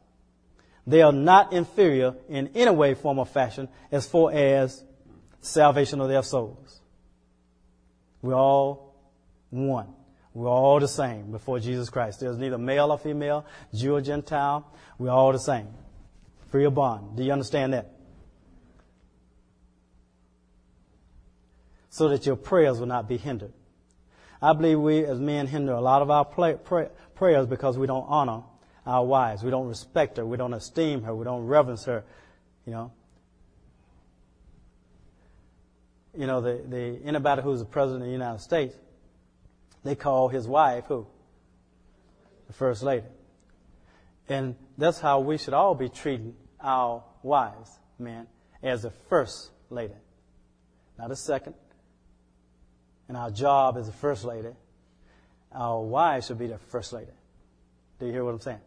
[0.85, 4.83] They are not inferior in any way, form, or fashion as far as
[5.39, 6.81] salvation of their souls.
[8.21, 8.93] We're all
[9.51, 9.87] one.
[10.33, 12.19] We're all the same before Jesus Christ.
[12.19, 14.69] There's neither male or female, Jew or Gentile.
[14.97, 15.69] We're all the same.
[16.51, 17.15] Free or bond.
[17.15, 17.89] Do you understand that?
[21.89, 23.53] So that your prayers will not be hindered.
[24.41, 27.87] I believe we as men hinder a lot of our play, pray, prayers because we
[27.87, 28.43] don't honor
[28.85, 29.43] our wives.
[29.43, 30.25] We don't respect her.
[30.25, 31.13] We don't esteem her.
[31.13, 32.03] We don't reverence her.
[32.65, 32.91] You know.
[36.17, 38.75] You know, the, the anybody who's the president of the United States,
[39.83, 41.05] they call his wife who?
[42.47, 43.05] The first lady.
[44.29, 48.27] And that's how we should all be treating our wives, men,
[48.63, 49.93] as the first lady.
[50.97, 51.53] Not a second.
[53.07, 54.49] And our job as the first lady
[55.51, 57.11] our wives should be the first lady.
[57.99, 58.59] Do you hear what I'm saying?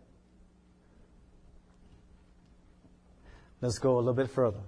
[3.61, 4.61] Let's go a little bit further.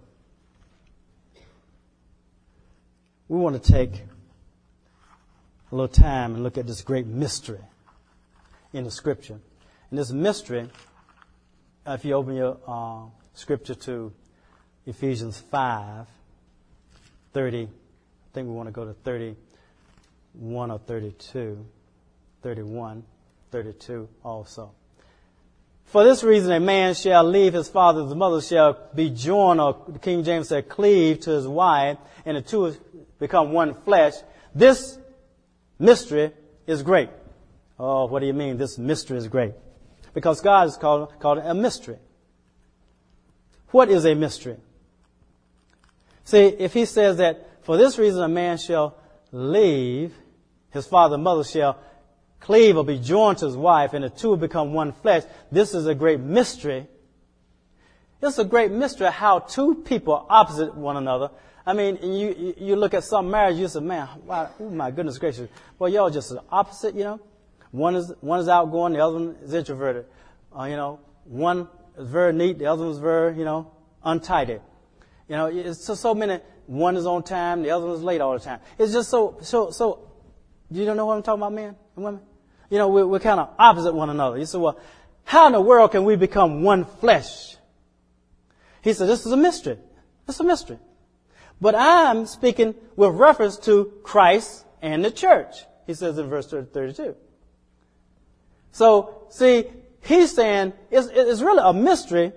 [3.29, 3.95] We want to take
[5.71, 7.61] a little time and look at this great mystery
[8.75, 9.41] in the scripture.
[9.91, 10.69] And this mystery,
[11.87, 14.13] if you open your uh, scripture to
[14.87, 16.07] Ephesians 5,
[17.33, 17.69] 30, I
[18.35, 21.65] think we want to go to 31 or 32.
[22.43, 23.05] 31,
[23.51, 24.73] 32 also.
[25.87, 29.75] For this reason, a man shall leave his father, his mother shall be joined, or
[30.01, 32.77] King James said, cleave to his wife, and the two
[33.19, 34.15] become one flesh.
[34.55, 34.99] This
[35.79, 36.33] mystery
[36.67, 37.11] is great.
[37.79, 38.57] Oh, what do you mean?
[38.57, 39.53] This mystery is great.
[40.15, 41.99] Because God has called, called it a mystery.
[43.71, 44.57] What is a mystery?
[46.25, 48.97] See, if he says that for this reason a man shall
[49.31, 50.15] leave,
[50.71, 51.79] his father and mother shall
[52.43, 55.23] cleave or be joined to his wife, and the two will become one flesh.
[55.51, 56.87] This is a great mystery.
[58.21, 61.31] It's a great mystery how two people opposite one another.
[61.65, 65.49] I mean, you, you look at some marriage, you say, man, oh my goodness gracious.
[65.79, 67.21] Well, y'all just opposite, you know.
[67.71, 70.07] One is, one is outgoing, the other one is introverted.
[70.57, 73.73] Uh, you know, one is very neat, the other one is very, you know,
[74.05, 74.59] untidy.
[75.29, 78.21] You know, it's so, so many, one is on time, the other one is late
[78.21, 78.61] all the time.
[78.79, 80.11] It's just so, so, so,
[80.71, 82.21] you don't know what I'm talking about, men and women?
[82.73, 84.39] You know, we're, we're kind of opposite one another.
[84.39, 84.81] You say, well,
[85.25, 87.55] how in the world can we become one flesh?
[88.81, 89.77] He said, this is a mystery.
[90.27, 90.79] It's a mystery.
[91.61, 95.55] But I'm speaking with reference to Christ and the church.
[95.87, 97.15] He says in verse 32.
[98.71, 99.67] So, see,
[100.01, 102.33] he's saying it's, it's really a mystery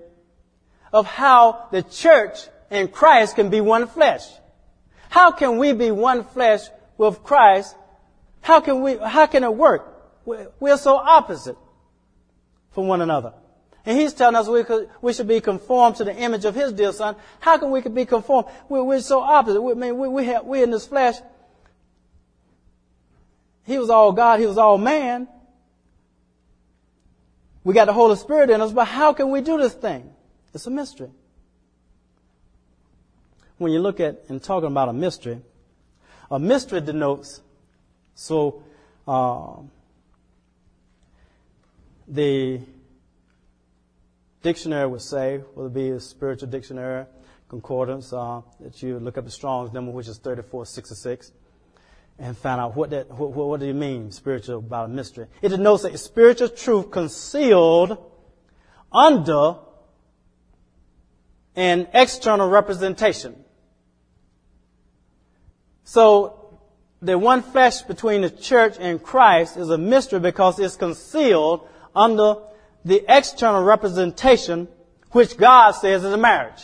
[0.91, 4.27] of how the church and Christ can be one flesh.
[5.07, 6.67] How can we be one flesh
[6.97, 7.73] with Christ?
[8.41, 9.93] How can we, how can it work?
[10.25, 11.57] We're so opposite
[12.71, 13.33] from one another.
[13.85, 16.73] And he's telling us we, could, we should be conformed to the image of his
[16.73, 17.15] dear son.
[17.39, 18.47] How can we be conformed?
[18.67, 19.61] We're, we're so opposite.
[19.61, 21.15] We, I mean, we, we have, we're in this flesh.
[23.65, 24.39] He was all God.
[24.39, 25.27] He was all man.
[27.63, 30.11] We got the Holy Spirit in us, but how can we do this thing?
[30.53, 31.09] It's a mystery.
[33.57, 35.41] When you look at and talking about a mystery,
[36.29, 37.41] a mystery denotes
[38.13, 38.63] so
[39.07, 39.57] uh,
[42.07, 42.59] the
[44.41, 47.05] dictionary would say, whether it be a spiritual dictionary,
[47.49, 51.31] concordance, uh, that you look up the Strong's number, which is 3466,
[52.19, 55.27] and find out what that, what, what do you mean, spiritual, about a mystery.
[55.41, 57.97] It denotes a spiritual truth concealed
[58.91, 59.55] under
[61.55, 63.43] an external representation.
[65.83, 66.59] So,
[67.01, 72.35] the one flesh between the church and Christ is a mystery because it's concealed under
[72.83, 74.67] the external representation
[75.11, 76.63] which God says is a marriage.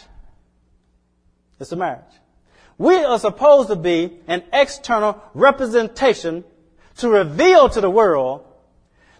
[1.59, 2.03] It's a marriage.
[2.77, 6.43] We are supposed to be an external representation
[6.97, 8.45] to reveal to the world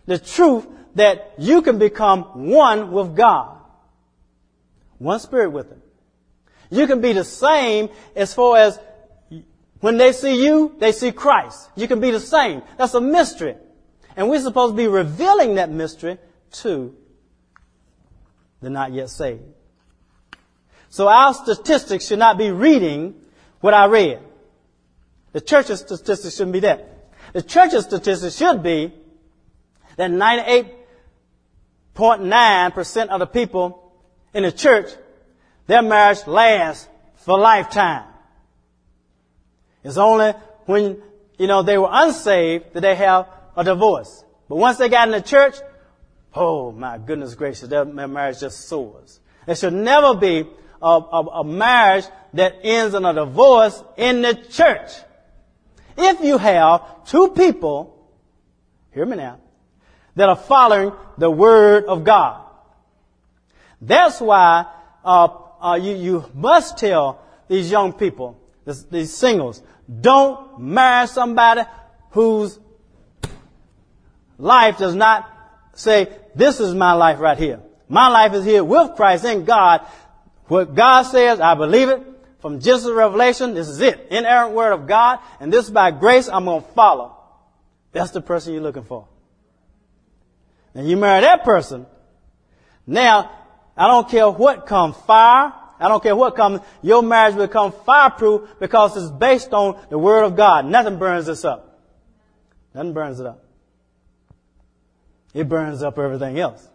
[0.06, 3.58] the truth that you can become one with God.
[4.98, 5.82] One spirit with Him.
[6.70, 8.80] You can be the same as far as
[9.80, 11.70] when they see you, they see Christ.
[11.76, 12.62] You can be the same.
[12.78, 13.56] That's a mystery.
[14.16, 16.20] And we're supposed to be revealing that mystery
[16.54, 16.96] to
[18.62, 19.42] the not yet saved.
[20.90, 23.16] So our statistics should not be reading
[23.62, 24.20] what I read.
[25.32, 26.88] The church's statistics shouldn't be that.
[27.34, 28.94] The church's statistics should be
[29.96, 33.94] that 98.9% of the people
[34.34, 34.90] in the church,
[35.68, 38.04] their marriage lasts for a lifetime.
[39.84, 40.32] It's only
[40.66, 41.02] when,
[41.38, 44.24] you know, they were unsaved that they have a divorce.
[44.50, 45.56] But once they got in the church,
[46.34, 49.20] oh my goodness gracious, their marriage just soars.
[49.46, 50.48] There should never be
[50.82, 54.92] a, a, a marriage that ends in a divorce in the church.
[55.98, 58.10] If you have two people,
[58.94, 59.40] hear me now,
[60.16, 62.46] that are following the Word of God.
[63.82, 64.66] That's why
[65.04, 65.28] uh,
[65.62, 69.62] uh, you, you must tell these young people, this, these singles,
[70.00, 71.62] don't marry somebody
[72.12, 72.60] whose
[74.42, 75.30] life does not
[75.74, 77.62] say, this is my life right here.
[77.88, 79.86] My life is here with Christ in God.
[80.48, 82.08] What God says, I believe it.
[82.40, 84.08] From Genesis to Revelation, this is it.
[84.10, 85.20] Inerrant word of God.
[85.40, 87.16] And this by grace, I'm going to follow.
[87.92, 89.08] That's the person you're looking for.
[90.74, 91.86] And you marry that person.
[92.88, 93.32] Now,
[93.78, 95.54] I don't care what comes, fire.
[95.80, 96.62] I don't care what comes.
[96.82, 100.66] Your marriage will become fireproof because it's based on the word of God.
[100.66, 101.80] Nothing burns this up.
[102.74, 103.44] Nothing burns it up.
[105.34, 106.68] It burns up everything else.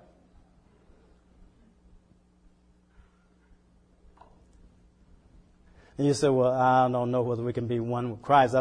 [5.98, 8.54] And you say, well, I don't know whether we can be one with Christ.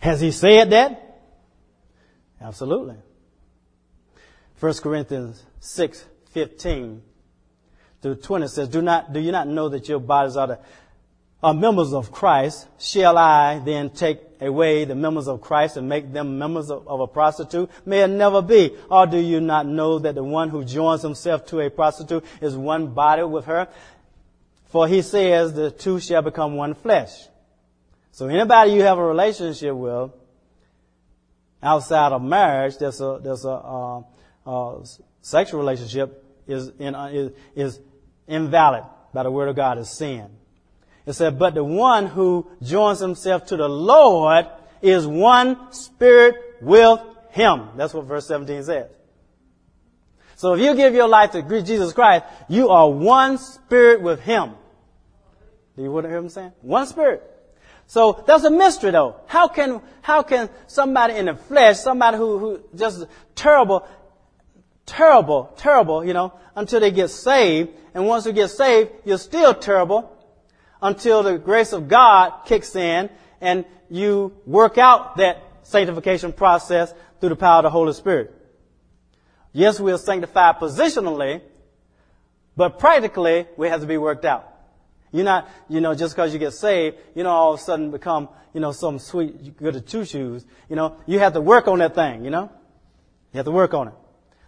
[0.00, 1.20] Has he said that?
[2.40, 2.96] Absolutely.
[4.58, 7.02] 1 Corinthians 6, 15
[8.02, 10.58] to 20 says, do not, do you not know that your bodies are the
[11.42, 12.66] are members of Christ?
[12.78, 17.00] Shall I then take away the members of Christ and make them members of, of,
[17.00, 17.70] a prostitute?
[17.84, 18.76] May it never be.
[18.90, 22.56] Or do you not know that the one who joins himself to a prostitute is
[22.56, 23.68] one body with her?
[24.66, 27.10] For he says the two shall become one flesh.
[28.12, 30.10] So anybody you have a relationship with
[31.62, 34.02] outside of marriage, there's a, there's a, uh,
[34.46, 34.84] uh,
[35.20, 37.80] sexual relationship is, in, uh, is, is
[38.26, 40.28] invalid by the word of God is sin.
[41.10, 44.46] It said, but the one who joins himself to the Lord
[44.80, 47.00] is one spirit with
[47.30, 47.70] him.
[47.76, 48.90] That's what verse 17 says.
[50.36, 54.52] So if you give your life to Jesus Christ, you are one spirit with him.
[55.76, 56.52] Do you want to hear him saying?
[56.60, 57.24] One spirit.
[57.88, 59.16] So that's a mystery though.
[59.26, 63.04] How can, how can somebody in the flesh, somebody who, who just
[63.34, 63.84] terrible,
[64.86, 69.52] terrible, terrible, you know, until they get saved, and once you get saved, you're still
[69.54, 70.16] terrible,
[70.82, 73.10] until the grace of God kicks in
[73.40, 78.34] and you work out that sanctification process through the power of the Holy Spirit.
[79.52, 81.42] Yes, we are sanctified positionally,
[82.56, 84.46] but practically we have to be worked out.
[85.12, 87.90] You're not, you know, just because you get saved, you know, all of a sudden
[87.90, 90.44] become, you know, some sweet good at two shoes.
[90.68, 92.50] You know, you have to work on that thing, you know?
[93.32, 93.94] You have to work on it.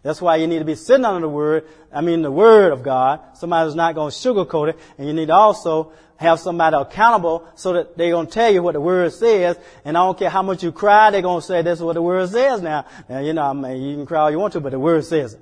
[0.02, 2.82] That's why you need to be sitting under the Word, I mean the Word of
[2.82, 3.20] God.
[3.34, 4.78] Somebody who's not going to sugarcoat it.
[4.98, 5.92] And you need to also
[6.22, 9.58] have somebody accountable so that they're going to tell you what the Word says.
[9.84, 11.94] And I don't care how much you cry, they're going to say this is what
[11.94, 12.86] the Word says now.
[13.08, 15.04] Now, you know, I mean, you can cry all you want to, but the Word
[15.04, 15.40] says it.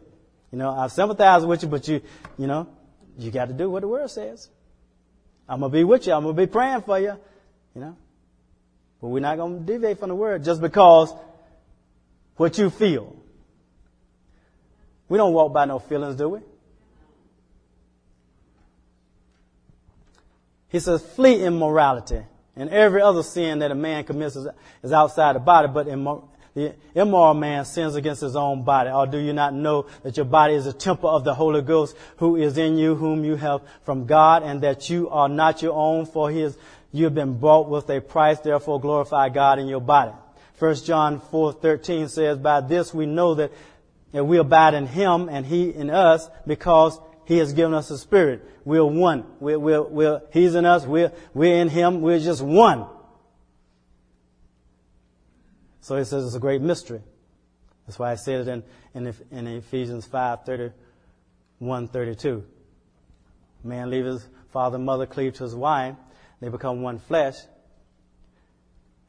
[0.51, 2.01] You know, I sympathize with you, but you,
[2.37, 2.69] you know,
[3.19, 4.49] you got to do what the Word says.
[5.49, 6.13] I'm going to be with you.
[6.13, 7.17] I'm going to be praying for you.
[7.75, 7.97] You know.
[9.01, 11.13] But we're not going to deviate from the Word just because
[12.37, 13.17] what you feel.
[15.09, 16.41] We don't walk by no feelings, do we?
[20.71, 22.23] He says, flee immorality.
[22.57, 27.35] And every other sin that a man commits is outside the body, but the immoral
[27.35, 28.91] man sins against his own body.
[28.91, 31.97] Or do you not know that your body is a temple of the Holy Ghost
[32.17, 35.75] who is in you, whom you have from God, and that you are not your
[35.75, 36.57] own, for his,
[36.93, 40.13] you have been bought with a price, therefore glorify God in your body.
[40.59, 43.51] 1 John 4:13 says, "By this we know that
[44.13, 47.99] and we abide in Him and He in us because He has given us a
[47.99, 48.45] spirit.
[48.65, 49.25] We're one.
[49.39, 50.85] We're, we're, we're, he's in us.
[50.85, 52.01] We're, we're in Him.
[52.01, 52.87] We're just one.
[55.81, 57.03] So He says it's a great mystery.
[57.87, 58.63] That's why I said it in,
[58.95, 62.45] in, in Ephesians 5, 31, 32.
[63.65, 65.97] Man leave his father and mother, cleave to his wife.
[66.41, 67.35] They become one flesh.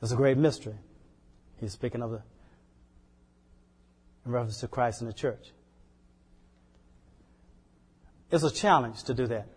[0.02, 0.76] It's a great mystery.
[1.60, 2.22] He's speaking of the
[4.26, 5.52] in reference to Christ and the church.
[8.32, 9.48] It's a challenge to do that.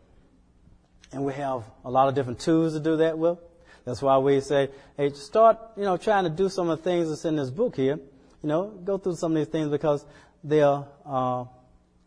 [1.12, 3.38] And we have a lot of different tools to do that with.
[3.84, 7.08] That's why we say, hey, start, you know, trying to do some of the things
[7.08, 7.98] that's in this book here.
[8.42, 10.04] You know, go through some of these things because
[10.42, 11.44] they'll, uh,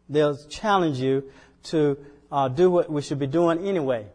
[0.09, 1.32] they'll challenge you
[1.65, 1.97] to
[2.32, 4.07] uh, do what we should be doing anyway.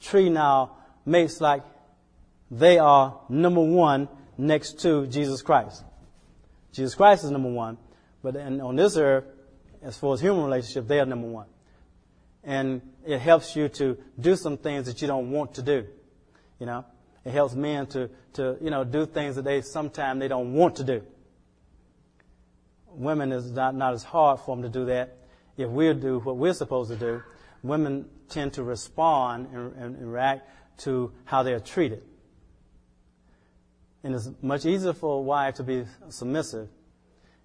[0.00, 1.62] Tree now makes like
[2.50, 5.84] they are number one next to Jesus Christ.
[6.72, 7.78] Jesus Christ is number one,
[8.22, 9.24] but on this earth,
[9.82, 11.46] as far as human relationship, they are number one.
[12.44, 15.86] And it helps you to do some things that you don't want to do.
[16.58, 16.84] You know,
[17.24, 20.76] it helps men to, to you know, do things that they sometimes they don't want
[20.76, 21.02] to do.
[22.86, 25.16] Women is not, not as hard for them to do that.
[25.56, 27.22] If we do what we're supposed to do,
[27.62, 30.48] women tend to respond and, and react
[30.78, 32.02] to how they're treated.
[34.02, 36.68] And it's much easier for a wife to be submissive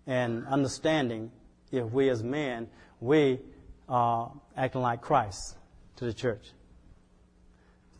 [0.05, 1.31] and understanding
[1.73, 2.67] if we as men,
[2.99, 3.39] we
[3.89, 5.57] are acting like Christ
[5.97, 6.45] to the church.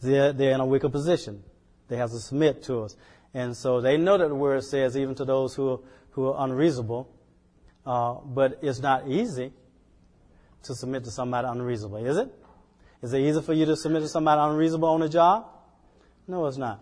[0.01, 1.43] They're, they're in a weaker position.
[1.89, 2.95] They have to submit to us.
[3.33, 5.79] And so they know that the word says even to those who are,
[6.11, 7.09] who are unreasonable,
[7.85, 9.51] uh, but it's not easy
[10.63, 12.29] to submit to somebody unreasonable, is it?
[13.01, 15.45] Is it easy for you to submit to somebody unreasonable on a job?
[16.27, 16.79] No, it's not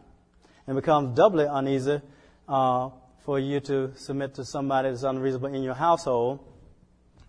[0.67, 2.01] and becomes doubly uneasy
[2.47, 2.89] uh,
[3.25, 6.39] for you to submit to somebody that's unreasonable in your household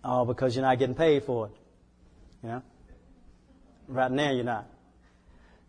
[0.03, 1.51] uh, because you're not getting paid for it.
[2.43, 2.63] You know?
[3.87, 4.67] Right now, you're not.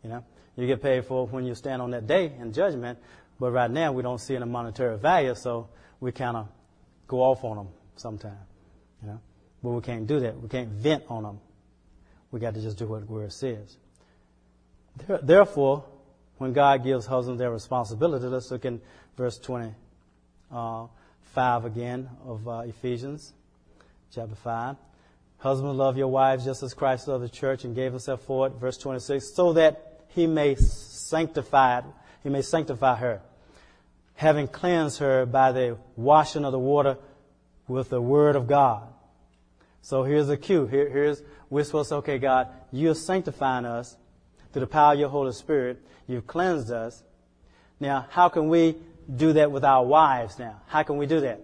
[0.03, 0.24] You know?
[0.57, 2.99] You get paid for it when you stand on that day in judgment,
[3.39, 5.68] but right now we don't see any monetary value, so
[6.01, 6.49] we kind of
[7.07, 8.39] go off on them sometimes.
[9.03, 9.20] You know?
[9.62, 10.41] But we can't do that.
[10.41, 11.41] We can't vent on them.
[12.30, 13.76] We got to just do what the word says.
[15.22, 15.85] Therefore,
[16.39, 18.26] when God gives husbands their responsibility.
[18.26, 18.80] Let's look in
[19.16, 19.74] verse 25
[21.37, 23.32] uh, again of uh, Ephesians
[24.15, 24.77] chapter 5.
[25.39, 28.55] Husbands, love your wives just as Christ loved the church and gave himself for it.
[28.55, 31.85] Verse 26, so that he may sanctify it,
[32.23, 33.21] he may sanctify her,
[34.15, 36.97] having cleansed her by the washing of the water
[37.67, 38.87] with the word of God.
[39.83, 40.67] So here's the cue.
[40.67, 43.97] Here, here's, we're supposed to say, okay, God, you're sanctifying us
[44.53, 45.83] through the power of your Holy Spirit.
[46.07, 47.03] You've cleansed us.
[47.81, 48.77] Now, how can we
[49.15, 50.62] do that with our wives now?
[50.69, 51.41] How can we do that?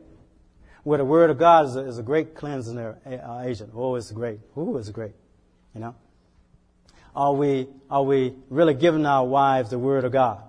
[0.83, 2.78] Where the Word of God is a, is a great cleansing
[3.45, 3.72] agent.
[3.74, 4.41] Oh, it's great.
[4.57, 5.12] Oh, it's great.
[5.74, 5.95] You know?
[7.14, 10.43] Are we, are we really giving our wives the Word of God?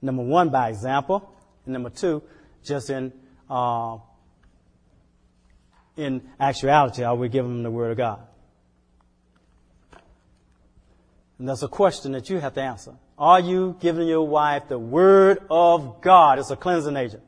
[0.00, 1.32] Number one, by example.
[1.64, 2.22] And number two,
[2.64, 3.12] just in,
[3.50, 3.98] uh,
[5.96, 8.20] in actuality, are we giving them the Word of God?
[11.38, 12.94] And that's a question that you have to answer.
[13.18, 16.38] Are you giving your wife the word of God?
[16.38, 17.22] It's a cleansing agent.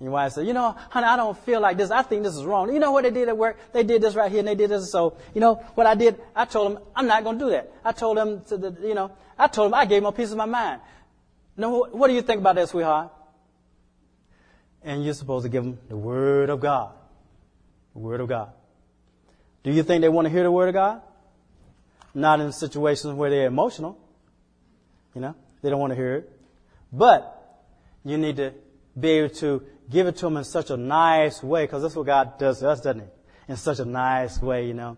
[0.00, 1.90] Your wife said, you know, honey, I don't feel like this.
[1.90, 2.72] I think this is wrong.
[2.72, 3.58] You know what they did at work?
[3.72, 4.92] They did this right here and they did this.
[4.92, 7.72] So, you know, what I did, I told them, I'm not going to do that.
[7.84, 10.30] I told them to the, you know, I told them I gave them a piece
[10.30, 10.80] of my mind.
[11.56, 13.10] No, what do you think about that, sweetheart?
[14.82, 16.92] and you're supposed to give them the Word of God.
[17.92, 18.52] The Word of God.
[19.64, 21.02] Do you think they want to hear the Word of God?
[22.14, 23.98] Not in situations where they're emotional.
[25.14, 26.32] You know, they don't want to hear it.
[26.92, 27.34] But
[28.04, 28.54] you need to
[28.98, 32.06] be able to give it to them in such a nice way, because that's what
[32.06, 33.06] God does to us, doesn't He?
[33.48, 34.96] In such a nice way, you know.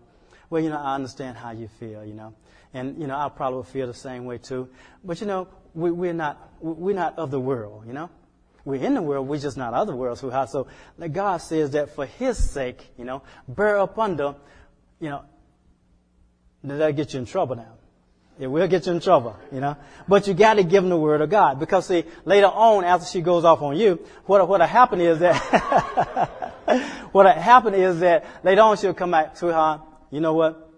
[0.49, 2.33] Well, you know, I understand how you feel, you know.
[2.73, 4.69] And, you know, I probably feel the same way too.
[5.03, 8.09] But, you know, we, we're not, we're not of the world, you know.
[8.63, 10.19] We're in the world, we're just not of the world.
[10.19, 10.67] So
[10.97, 14.35] like God says that for His sake, you know, bear up under,
[14.99, 15.23] you know,
[16.63, 17.73] that'll get you in trouble now.
[18.39, 19.77] It will get you in trouble, you know.
[20.07, 23.05] But you got to give them the word of God because see, later on, after
[23.05, 25.37] she goes off on you, what what happen is that
[27.11, 29.81] what happen is that later on she'll come back, sweetheart.
[30.09, 30.69] You know what?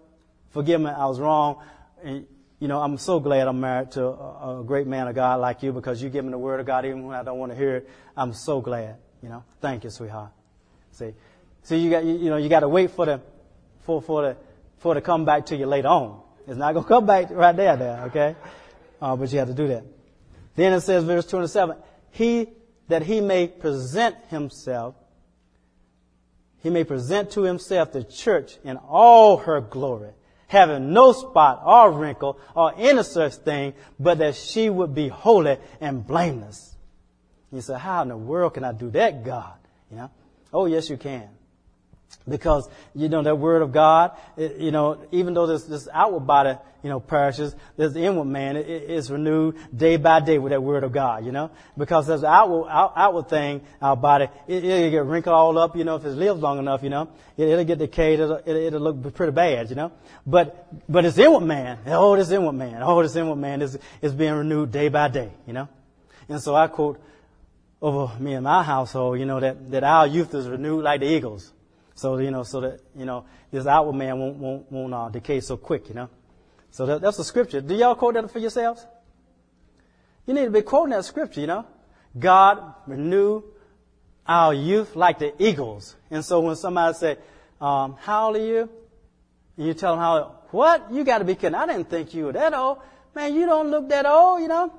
[0.50, 1.62] Forgive me, I was wrong.
[2.02, 2.26] And,
[2.60, 5.62] you know, I'm so glad I'm married to a, a great man of God like
[5.62, 7.58] you because you give me the word of God even when I don't want to
[7.58, 7.90] hear it.
[8.16, 8.96] I'm so glad.
[9.22, 10.32] You know, thank you, sweetheart.
[10.92, 11.14] See,
[11.62, 13.20] see, you got you, you know you got to wait for the
[13.80, 14.36] for for the
[14.78, 16.20] for it to come back to you later on.
[16.46, 18.36] It's not going to come back right there, there, okay?
[19.00, 19.84] Uh, but you have to do that.
[20.56, 21.76] Then it says, verse 27,
[22.10, 22.48] He,
[22.88, 24.94] that he may present himself,
[26.62, 30.10] he may present to himself the church in all her glory,
[30.46, 35.58] having no spot or wrinkle or any such thing, but that she would be holy
[35.80, 36.74] and blameless.
[37.52, 39.54] You say, how in the world can I do that, God?
[39.90, 40.10] You know?
[40.52, 41.28] Oh, yes, you can.
[42.26, 46.26] Because, you know, that word of God, it, you know, even though this, this outward
[46.26, 50.62] body, you know, perishes, the inward man it, is renewed day by day with that
[50.62, 51.50] word of God, you know?
[51.76, 55.84] Because the outward, out, outward thing, our body, it, will get wrinkled all up, you
[55.84, 57.10] know, if it lives long enough, you know?
[57.36, 59.92] It, will get decayed, it'll, it'll, look pretty bad, you know?
[60.26, 64.14] But, but it's inward man, oh, this inward man, oh, this inward man is, is
[64.14, 65.68] being renewed day by day, you know?
[66.28, 67.02] And so I quote
[67.82, 71.06] over me and my household, you know, that, that our youth is renewed like the
[71.06, 71.52] eagles.
[71.94, 75.40] So, you know, so that, you know, this outward man won't, won't, won't uh, decay
[75.40, 76.08] so quick, you know.
[76.70, 77.60] So that, that's the scripture.
[77.60, 78.84] Do y'all quote that for yourselves?
[80.26, 81.66] You need to be quoting that scripture, you know.
[82.18, 83.42] God renew
[84.26, 85.94] our youth like the eagles.
[86.10, 87.16] And so when somebody say,
[87.60, 88.68] um, how old are you?
[89.56, 90.92] And you tell them how, what?
[90.92, 91.54] You got to be kidding.
[91.54, 92.78] I didn't think you were that old.
[93.14, 94.72] Man, you don't look that old, you know.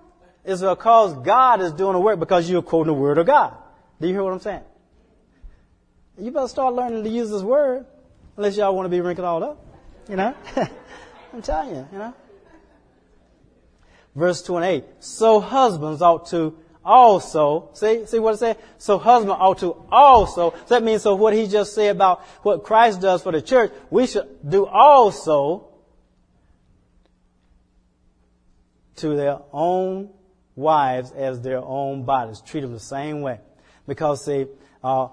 [0.43, 3.53] It's because God is doing the work because you're quoting the word of God.
[3.99, 4.61] Do you hear what I'm saying?
[6.17, 7.85] You better start learning to use this word,
[8.37, 9.65] unless y'all want to be wrinkled all up.
[10.09, 10.33] You know?
[11.33, 12.13] I'm telling you, you know?
[14.15, 14.85] Verse 28.
[14.99, 18.55] So husbands ought to also, see, see what it says?
[18.77, 22.63] So husband ought to also, so that means so what he just said about what
[22.63, 25.67] Christ does for the church, we should do also
[28.97, 30.11] to their own
[30.55, 32.39] wives as their own bodies.
[32.39, 33.39] Treat them the same way.
[33.87, 34.45] Because see,
[34.83, 35.07] uh,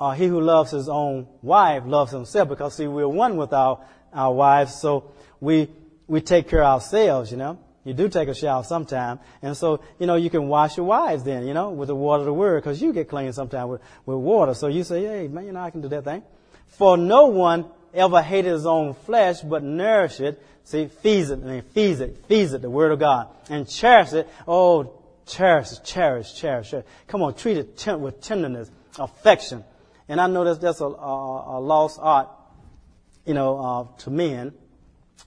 [0.00, 3.84] uh, he who loves his own wife loves himself because see we're one with our
[4.12, 5.68] our wives so we
[6.06, 7.58] we take care of ourselves you know.
[7.82, 11.22] You do take a shower sometime and so you know you can wash your wives
[11.22, 13.80] then you know with the water of the word because you get clean sometime with,
[14.06, 14.54] with water.
[14.54, 16.22] So you say hey man you know i can do that thing.
[16.68, 21.48] For no one ever hated his own flesh but nourish it see feeds it I
[21.48, 24.28] and feeds it feeds it the word of god and cherish it.
[24.46, 24.92] Oh
[25.26, 26.86] cherish cherish cherish, cherish.
[27.06, 29.64] come on treat it with tenderness affection
[30.10, 32.28] and I know that's, that's a, a, a lost art,
[33.24, 34.52] you know, uh, to men.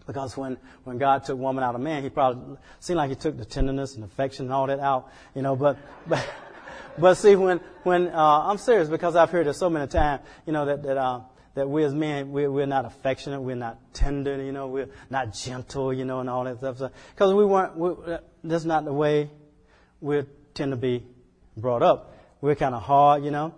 [0.05, 3.37] Because when, when God took woman out of man, he probably seemed like he took
[3.37, 5.77] the tenderness and affection and all that out, you know, but,
[6.07, 6.27] but,
[6.97, 10.51] but see, when, when, uh, I'm serious because I've heard it so many times, you
[10.51, 11.21] know, that, that, uh,
[11.55, 15.33] that we as men, we're, we're not affectionate, we're not tender, you know, we're not
[15.33, 16.75] gentle, you know, and all that stuff.
[16.75, 19.29] Because so, we weren't, we, that's not the way
[20.01, 20.23] we
[20.53, 21.05] tend to be
[21.55, 22.17] brought up.
[22.41, 23.53] We're kind of hard, you know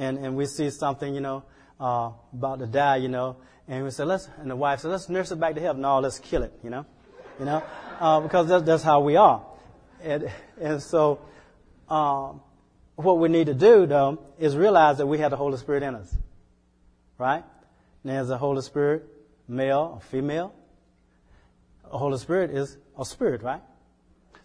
[0.00, 1.44] and, and we see something, you know,
[1.78, 3.36] uh, about to die, you know,
[3.68, 5.76] and we say, let's, and the wife said, let's nurse it back to health.
[5.76, 6.86] No, let's kill it, you know,
[7.38, 7.62] you know,
[8.00, 9.44] uh, because that's, that's how we are.
[10.02, 11.20] And, and so,
[11.88, 12.40] um,
[12.96, 15.94] what we need to do, though, is realize that we have the Holy Spirit in
[15.94, 16.14] us.
[17.18, 17.44] Right?
[18.02, 19.04] And there's a Holy Spirit,
[19.46, 20.54] male or female.
[21.90, 23.62] The Holy Spirit is a spirit, right?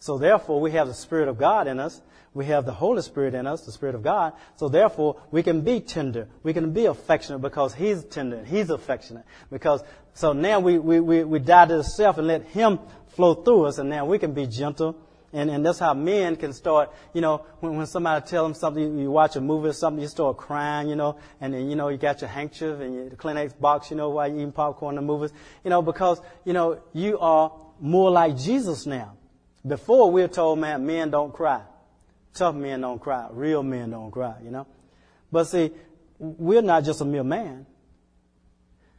[0.06, 1.99] So therefore, we have the Spirit of God in us.
[2.36, 4.34] We have the Holy Spirit in us, the Spirit of God.
[4.56, 6.28] So therefore, we can be tender.
[6.43, 8.45] We can be affectionate because He's tender.
[8.45, 9.26] He's affectionate.
[9.51, 9.84] Because,
[10.14, 12.78] so now we, we, we, we die to the self and let Him
[13.16, 14.95] flow through us and now we can be gentle.
[15.34, 18.99] And, and that's how men can start, you know, when, when somebody tells them something,
[18.99, 21.89] you watch a movie or something, you start crying, you know, and then, you know,
[21.89, 25.03] you got your handkerchief and your, Kleenex box, you know, while you're eating popcorn in
[25.03, 25.32] the movies,
[25.64, 29.18] you know, because, you know, you are more like Jesus now.
[29.66, 31.61] Before we're told, man, men don't cry.
[32.34, 33.28] Tough men don't cry.
[33.32, 34.68] Real men don't cry, you know.
[35.32, 35.72] But see,
[36.20, 37.66] we're not just a mere man.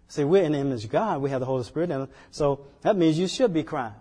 [0.09, 1.21] See, we're in the image of God.
[1.21, 2.09] We have the Holy Spirit in us.
[2.31, 3.95] So that means you should be crying.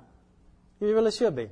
[0.80, 1.49] You really should be.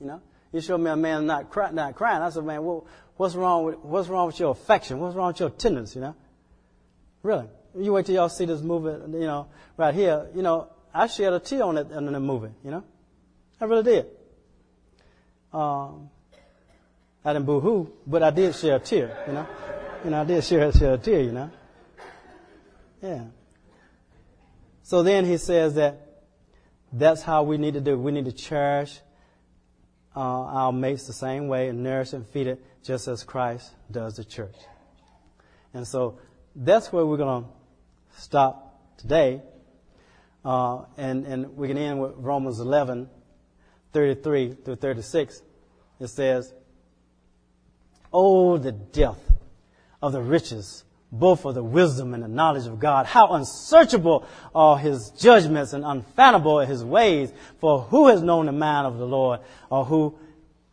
[0.00, 0.22] You know?
[0.52, 2.22] You show me a man not, cry, not crying.
[2.22, 2.86] I said, man, well,
[3.16, 4.98] what's wrong with, what's wrong with your affection?
[4.98, 6.14] What's wrong with your tenderness, you know?
[7.22, 7.46] Really.
[7.76, 10.28] You wait till y'all see this movie, you know, right here.
[10.34, 12.84] You know, I shed a tear on it in the movie, you know?
[13.60, 14.06] I really did.
[15.52, 16.10] Um,
[17.24, 19.46] I didn't boo-hoo, but I did share a tear, you know?
[20.04, 21.50] You know, I did share, share a tear, you know?
[23.00, 23.24] Yeah.
[24.82, 26.22] So then he says that
[26.92, 27.98] that's how we need to do.
[27.98, 29.00] We need to cherish
[30.14, 34.16] uh, our mates the same way and nourish and feed it just as Christ does
[34.16, 34.56] the church.
[35.72, 36.18] And so
[36.54, 37.50] that's where we're going to
[38.20, 39.42] stop today.
[40.44, 43.08] Uh, and, and we can end with Romans 11,
[43.94, 45.42] 33 through 36.
[46.00, 46.52] It says,
[48.12, 49.32] Oh, the depth
[50.02, 53.06] of the riches, both of the wisdom and the knowledge of God.
[53.06, 57.32] How unsearchable are his judgments and unfathomable are his ways.
[57.60, 59.40] For who has known the mind of the Lord,
[59.70, 60.18] or who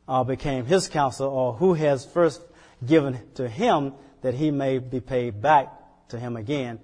[0.08, 2.42] uh, became his counsel, or who has first
[2.86, 3.94] given to him
[4.24, 5.72] that he may be paid back
[6.10, 6.80] to him again?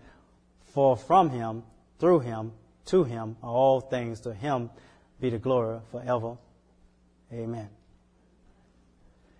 [0.73, 1.63] For from him,
[1.99, 2.53] through him,
[2.85, 4.21] to him are all things.
[4.21, 4.69] To him
[5.19, 6.37] be the glory forever.
[7.31, 7.69] Amen.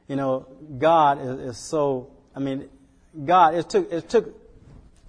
[0.07, 0.47] You know,
[0.77, 2.69] God is, is so, I mean,
[3.25, 4.33] God, it took, it took,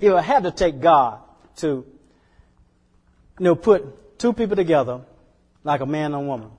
[0.00, 1.20] it had to take God
[1.56, 5.02] to, you know, put two people together
[5.64, 6.50] like a man and a woman,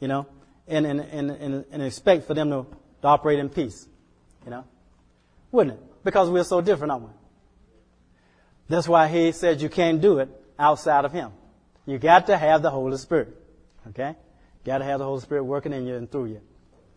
[0.00, 0.26] you know,
[0.68, 2.66] and, and, and, and, and expect for them to,
[3.02, 3.86] to operate in peace,
[4.44, 4.64] you know.
[5.50, 6.04] Wouldn't it?
[6.04, 7.10] Because we're so different, aren't we?
[8.68, 10.28] That's why he said you can't do it
[10.58, 11.32] outside of him.
[11.86, 13.28] You got to have the Holy Spirit.
[13.88, 14.08] Okay?
[14.08, 16.40] You got to have the Holy Spirit working in you and through you.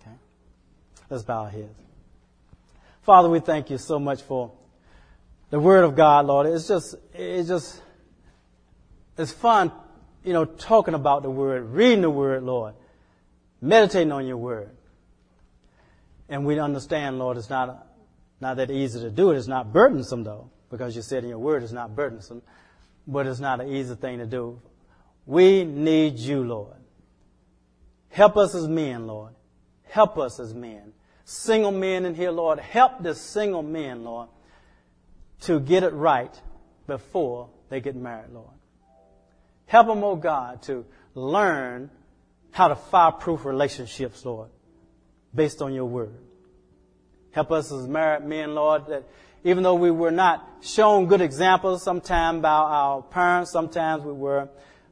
[0.02, 0.16] Okay?
[1.10, 1.78] Let's bow our heads.
[3.04, 4.52] Father, we thank you so much for
[5.50, 6.48] the Word of God, Lord.
[6.48, 7.82] It's just, it's just,
[9.18, 9.72] it's fun,
[10.24, 12.74] you know, talking about the Word, reading the Word, Lord,
[13.62, 14.72] meditating on your Word.
[16.28, 17.88] And we understand, Lord, it's not,
[18.40, 19.38] not that easy to do it.
[19.38, 22.44] It's not burdensome, though, because you said in your Word it's not burdensome,
[23.08, 24.62] but it's not an easy thing to do.
[25.30, 26.76] We need you, Lord.
[28.10, 29.34] Help us as men, Lord.
[29.84, 30.94] Help us as men
[31.30, 32.60] single men in here, Lord.
[32.60, 34.30] Help the single men, Lord,
[35.42, 36.34] to get it right
[36.88, 38.50] before they get married, Lord.
[39.68, 41.92] Help them, oh God, to learn
[42.52, 44.50] how to fireproof relationships, Lord,
[45.36, 46.18] based on your word.
[47.32, 49.04] Help us as married men, Lord, that
[49.44, 54.50] even though we were not shown good examples sometimes by our parents, sometimes we were,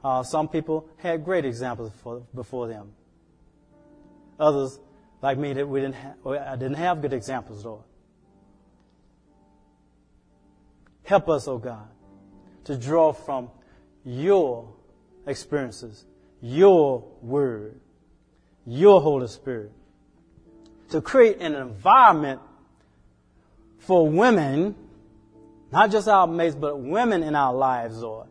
[0.07, 2.93] uh, some people had great examples for, before them.
[4.39, 4.79] Others
[5.21, 7.83] like me that we didn't have, I didn't have good examples, Lord.
[11.03, 11.89] Help us, oh God,
[12.63, 13.49] to draw from
[14.05, 14.73] your
[15.25, 16.05] experiences,
[16.39, 17.77] your word,
[18.65, 19.73] your Holy Spirit,
[20.91, 22.39] to create an environment
[23.79, 24.73] for women,
[25.69, 28.27] not just our mates, but women in our lives, Lord,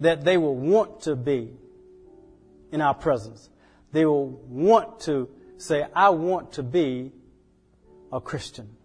[0.00, 1.50] that they will want to be
[2.72, 3.48] in our presence
[3.96, 7.12] they will want to say, I want to be
[8.12, 8.76] a Christian.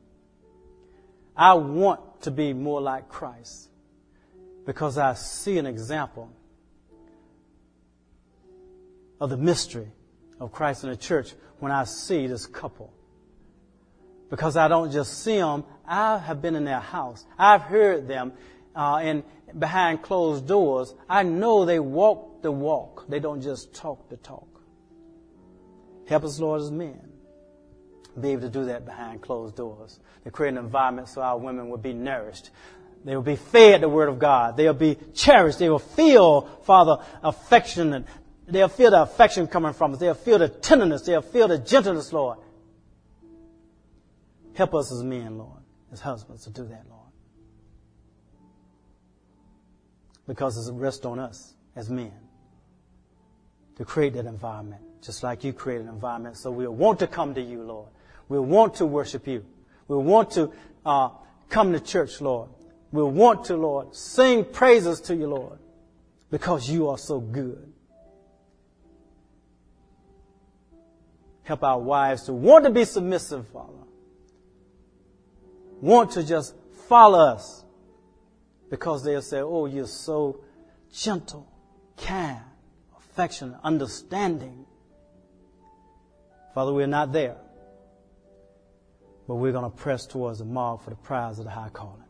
[1.36, 3.70] I want to be more like Christ
[4.66, 6.32] because I see an example
[9.20, 9.92] of the mystery
[10.40, 12.94] of Christ in the church when I see this couple.
[14.30, 17.26] Because I don't just see them, I have been in their house.
[17.38, 18.32] I've heard them
[18.74, 19.24] uh, in
[19.58, 20.94] behind closed doors.
[21.10, 23.06] I know they walk the walk.
[23.10, 24.48] They don't just talk the talk.
[26.08, 27.00] Help us, Lord, as men,
[28.20, 30.00] be able to do that behind closed doors.
[30.24, 32.50] To create an environment so our women will be nourished.
[33.04, 34.58] They will be fed the Word of God.
[34.58, 35.60] They'll be cherished.
[35.60, 38.06] They will feel, Father, affection.
[38.48, 40.00] They'll feel the affection coming from us.
[40.00, 41.04] They'll feel the tenderness.
[41.04, 42.38] They'll feel the gentleness, Lord.
[44.54, 47.11] Help us as men, Lord, as husbands to do that, Lord.
[50.32, 52.14] Because it's a rest on us as men
[53.76, 56.38] to create that environment just like you create an environment.
[56.38, 57.90] So we'll want to come to you, Lord.
[58.30, 59.46] We'll want to worship you.
[59.88, 60.52] We'll want to
[60.86, 61.10] uh,
[61.50, 62.50] come to church, Lord.
[62.92, 65.60] We'll want to, Lord, sing praises to you, Lord,
[66.30, 67.74] because you are so good.
[71.44, 73.74] Help our wives to want to be submissive, Father.
[75.82, 76.54] Want to just
[76.88, 77.61] follow us
[78.72, 80.40] because they'll say, Oh, you're so
[80.92, 81.48] gentle,
[81.98, 82.40] kind,
[82.98, 84.66] affectionate, understanding.
[86.56, 87.38] Father, we're not there.
[89.28, 92.04] but we're going to press towards the mark for the prize of the high calling.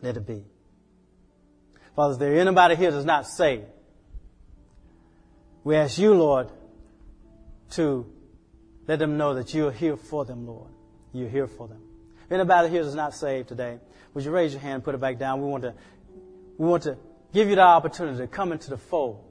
[0.00, 0.44] Let it be.
[1.96, 3.64] Father, is there anybody here that's not saved?
[5.64, 6.48] We ask you, Lord,
[7.72, 8.06] to
[8.86, 10.70] let them know that you're here for them, Lord.
[11.12, 11.82] You're here for them.
[12.24, 13.78] If anybody here is not saved today,
[14.18, 15.40] would you raise your hand and put it back down?
[15.40, 15.74] We want to,
[16.56, 16.96] we want to
[17.32, 19.22] give you the opportunity to come into the fold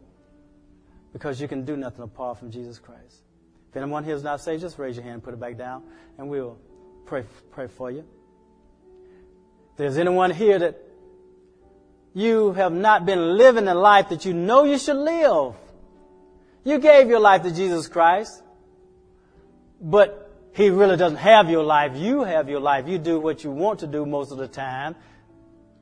[1.12, 3.22] because you can do nothing apart from Jesus Christ.
[3.70, 5.84] If anyone here is not saved, just raise your hand and put it back down
[6.18, 6.58] and we'll
[7.06, 8.06] pray, pray for you.
[9.72, 10.82] If there's anyone here that
[12.14, 15.54] you have not been living the life that you know you should live,
[16.64, 18.42] you gave your life to Jesus Christ,
[19.82, 20.27] but
[20.58, 21.92] he really doesn't have your life.
[21.96, 22.88] You have your life.
[22.88, 24.96] You do what you want to do most of the time.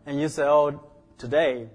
[0.06, 0.84] And you say, oh,
[1.18, 1.70] today,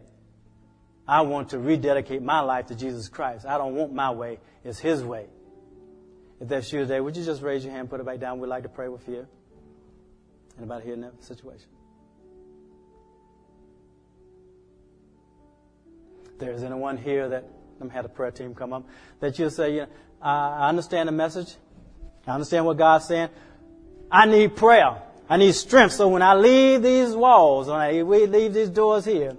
[1.09, 3.47] I want to rededicate my life to Jesus Christ.
[3.47, 4.39] I don't want my way.
[4.65, 5.25] It's His way.
[6.41, 8.39] If that's you today, would you just raise your hand, put it back down?
[8.39, 9.27] We'd like to pray with you.
[10.59, 11.69] Anybody here in that situation?
[16.39, 17.45] There's anyone here that,
[17.81, 18.87] I'm had a prayer team come up,
[19.21, 19.87] that you'll say, yeah,
[20.21, 21.57] I understand the message.
[22.27, 23.29] I understand what God's saying.
[24.11, 25.03] I need prayer.
[25.29, 25.95] I need strength.
[25.95, 29.37] So when I leave these walls, when I leave these doors here,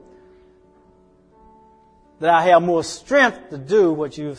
[2.19, 4.36] that I have more strength to do what you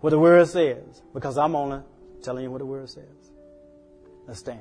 [0.00, 1.02] what the word says.
[1.12, 1.80] Because I'm only
[2.22, 3.04] telling you what the word says.
[4.26, 4.60] Let's stand.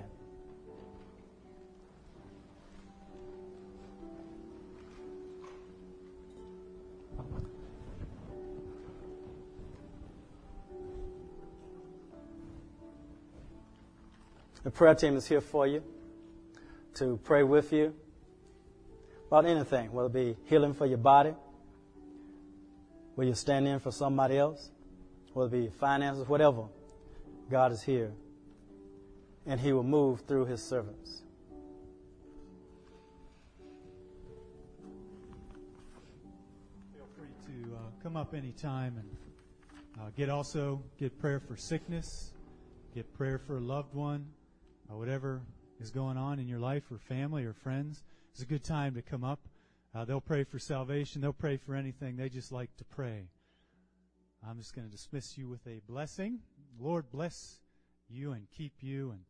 [14.67, 15.81] The prayer team is here for you
[16.95, 17.95] to pray with you
[19.27, 21.33] about anything, whether it be healing for your body,
[23.15, 24.69] whether you're standing in for somebody else,
[25.31, 26.63] whether it be finances, whatever.
[27.49, 28.11] God is here,
[29.45, 31.21] and He will move through His servants.
[36.93, 39.17] Feel free to uh, come up anytime and
[39.97, 42.33] uh, get also get prayer for sickness,
[42.93, 44.25] get prayer for a loved one
[44.91, 45.41] uh, whatever
[45.79, 49.01] is going on in your life or family or friends, it's a good time to
[49.01, 49.39] come up.
[49.93, 51.21] Uh, they'll pray for salvation.
[51.21, 52.17] They'll pray for anything.
[52.17, 53.29] They just like to pray.
[54.47, 56.39] I'm just going to dismiss you with a blessing.
[56.79, 57.59] Lord bless
[58.07, 59.21] you and keep you, and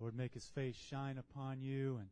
[0.00, 2.08] Lord make His face shine upon you and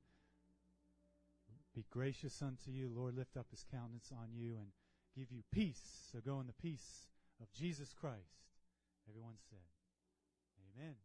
[1.74, 2.90] be gracious unto you.
[2.94, 4.68] Lord lift up His countenance on you and
[5.16, 6.10] give you peace.
[6.12, 7.06] So go in the peace
[7.40, 8.44] of Jesus Christ.
[9.08, 9.58] Everyone said,
[10.76, 10.96] Amen.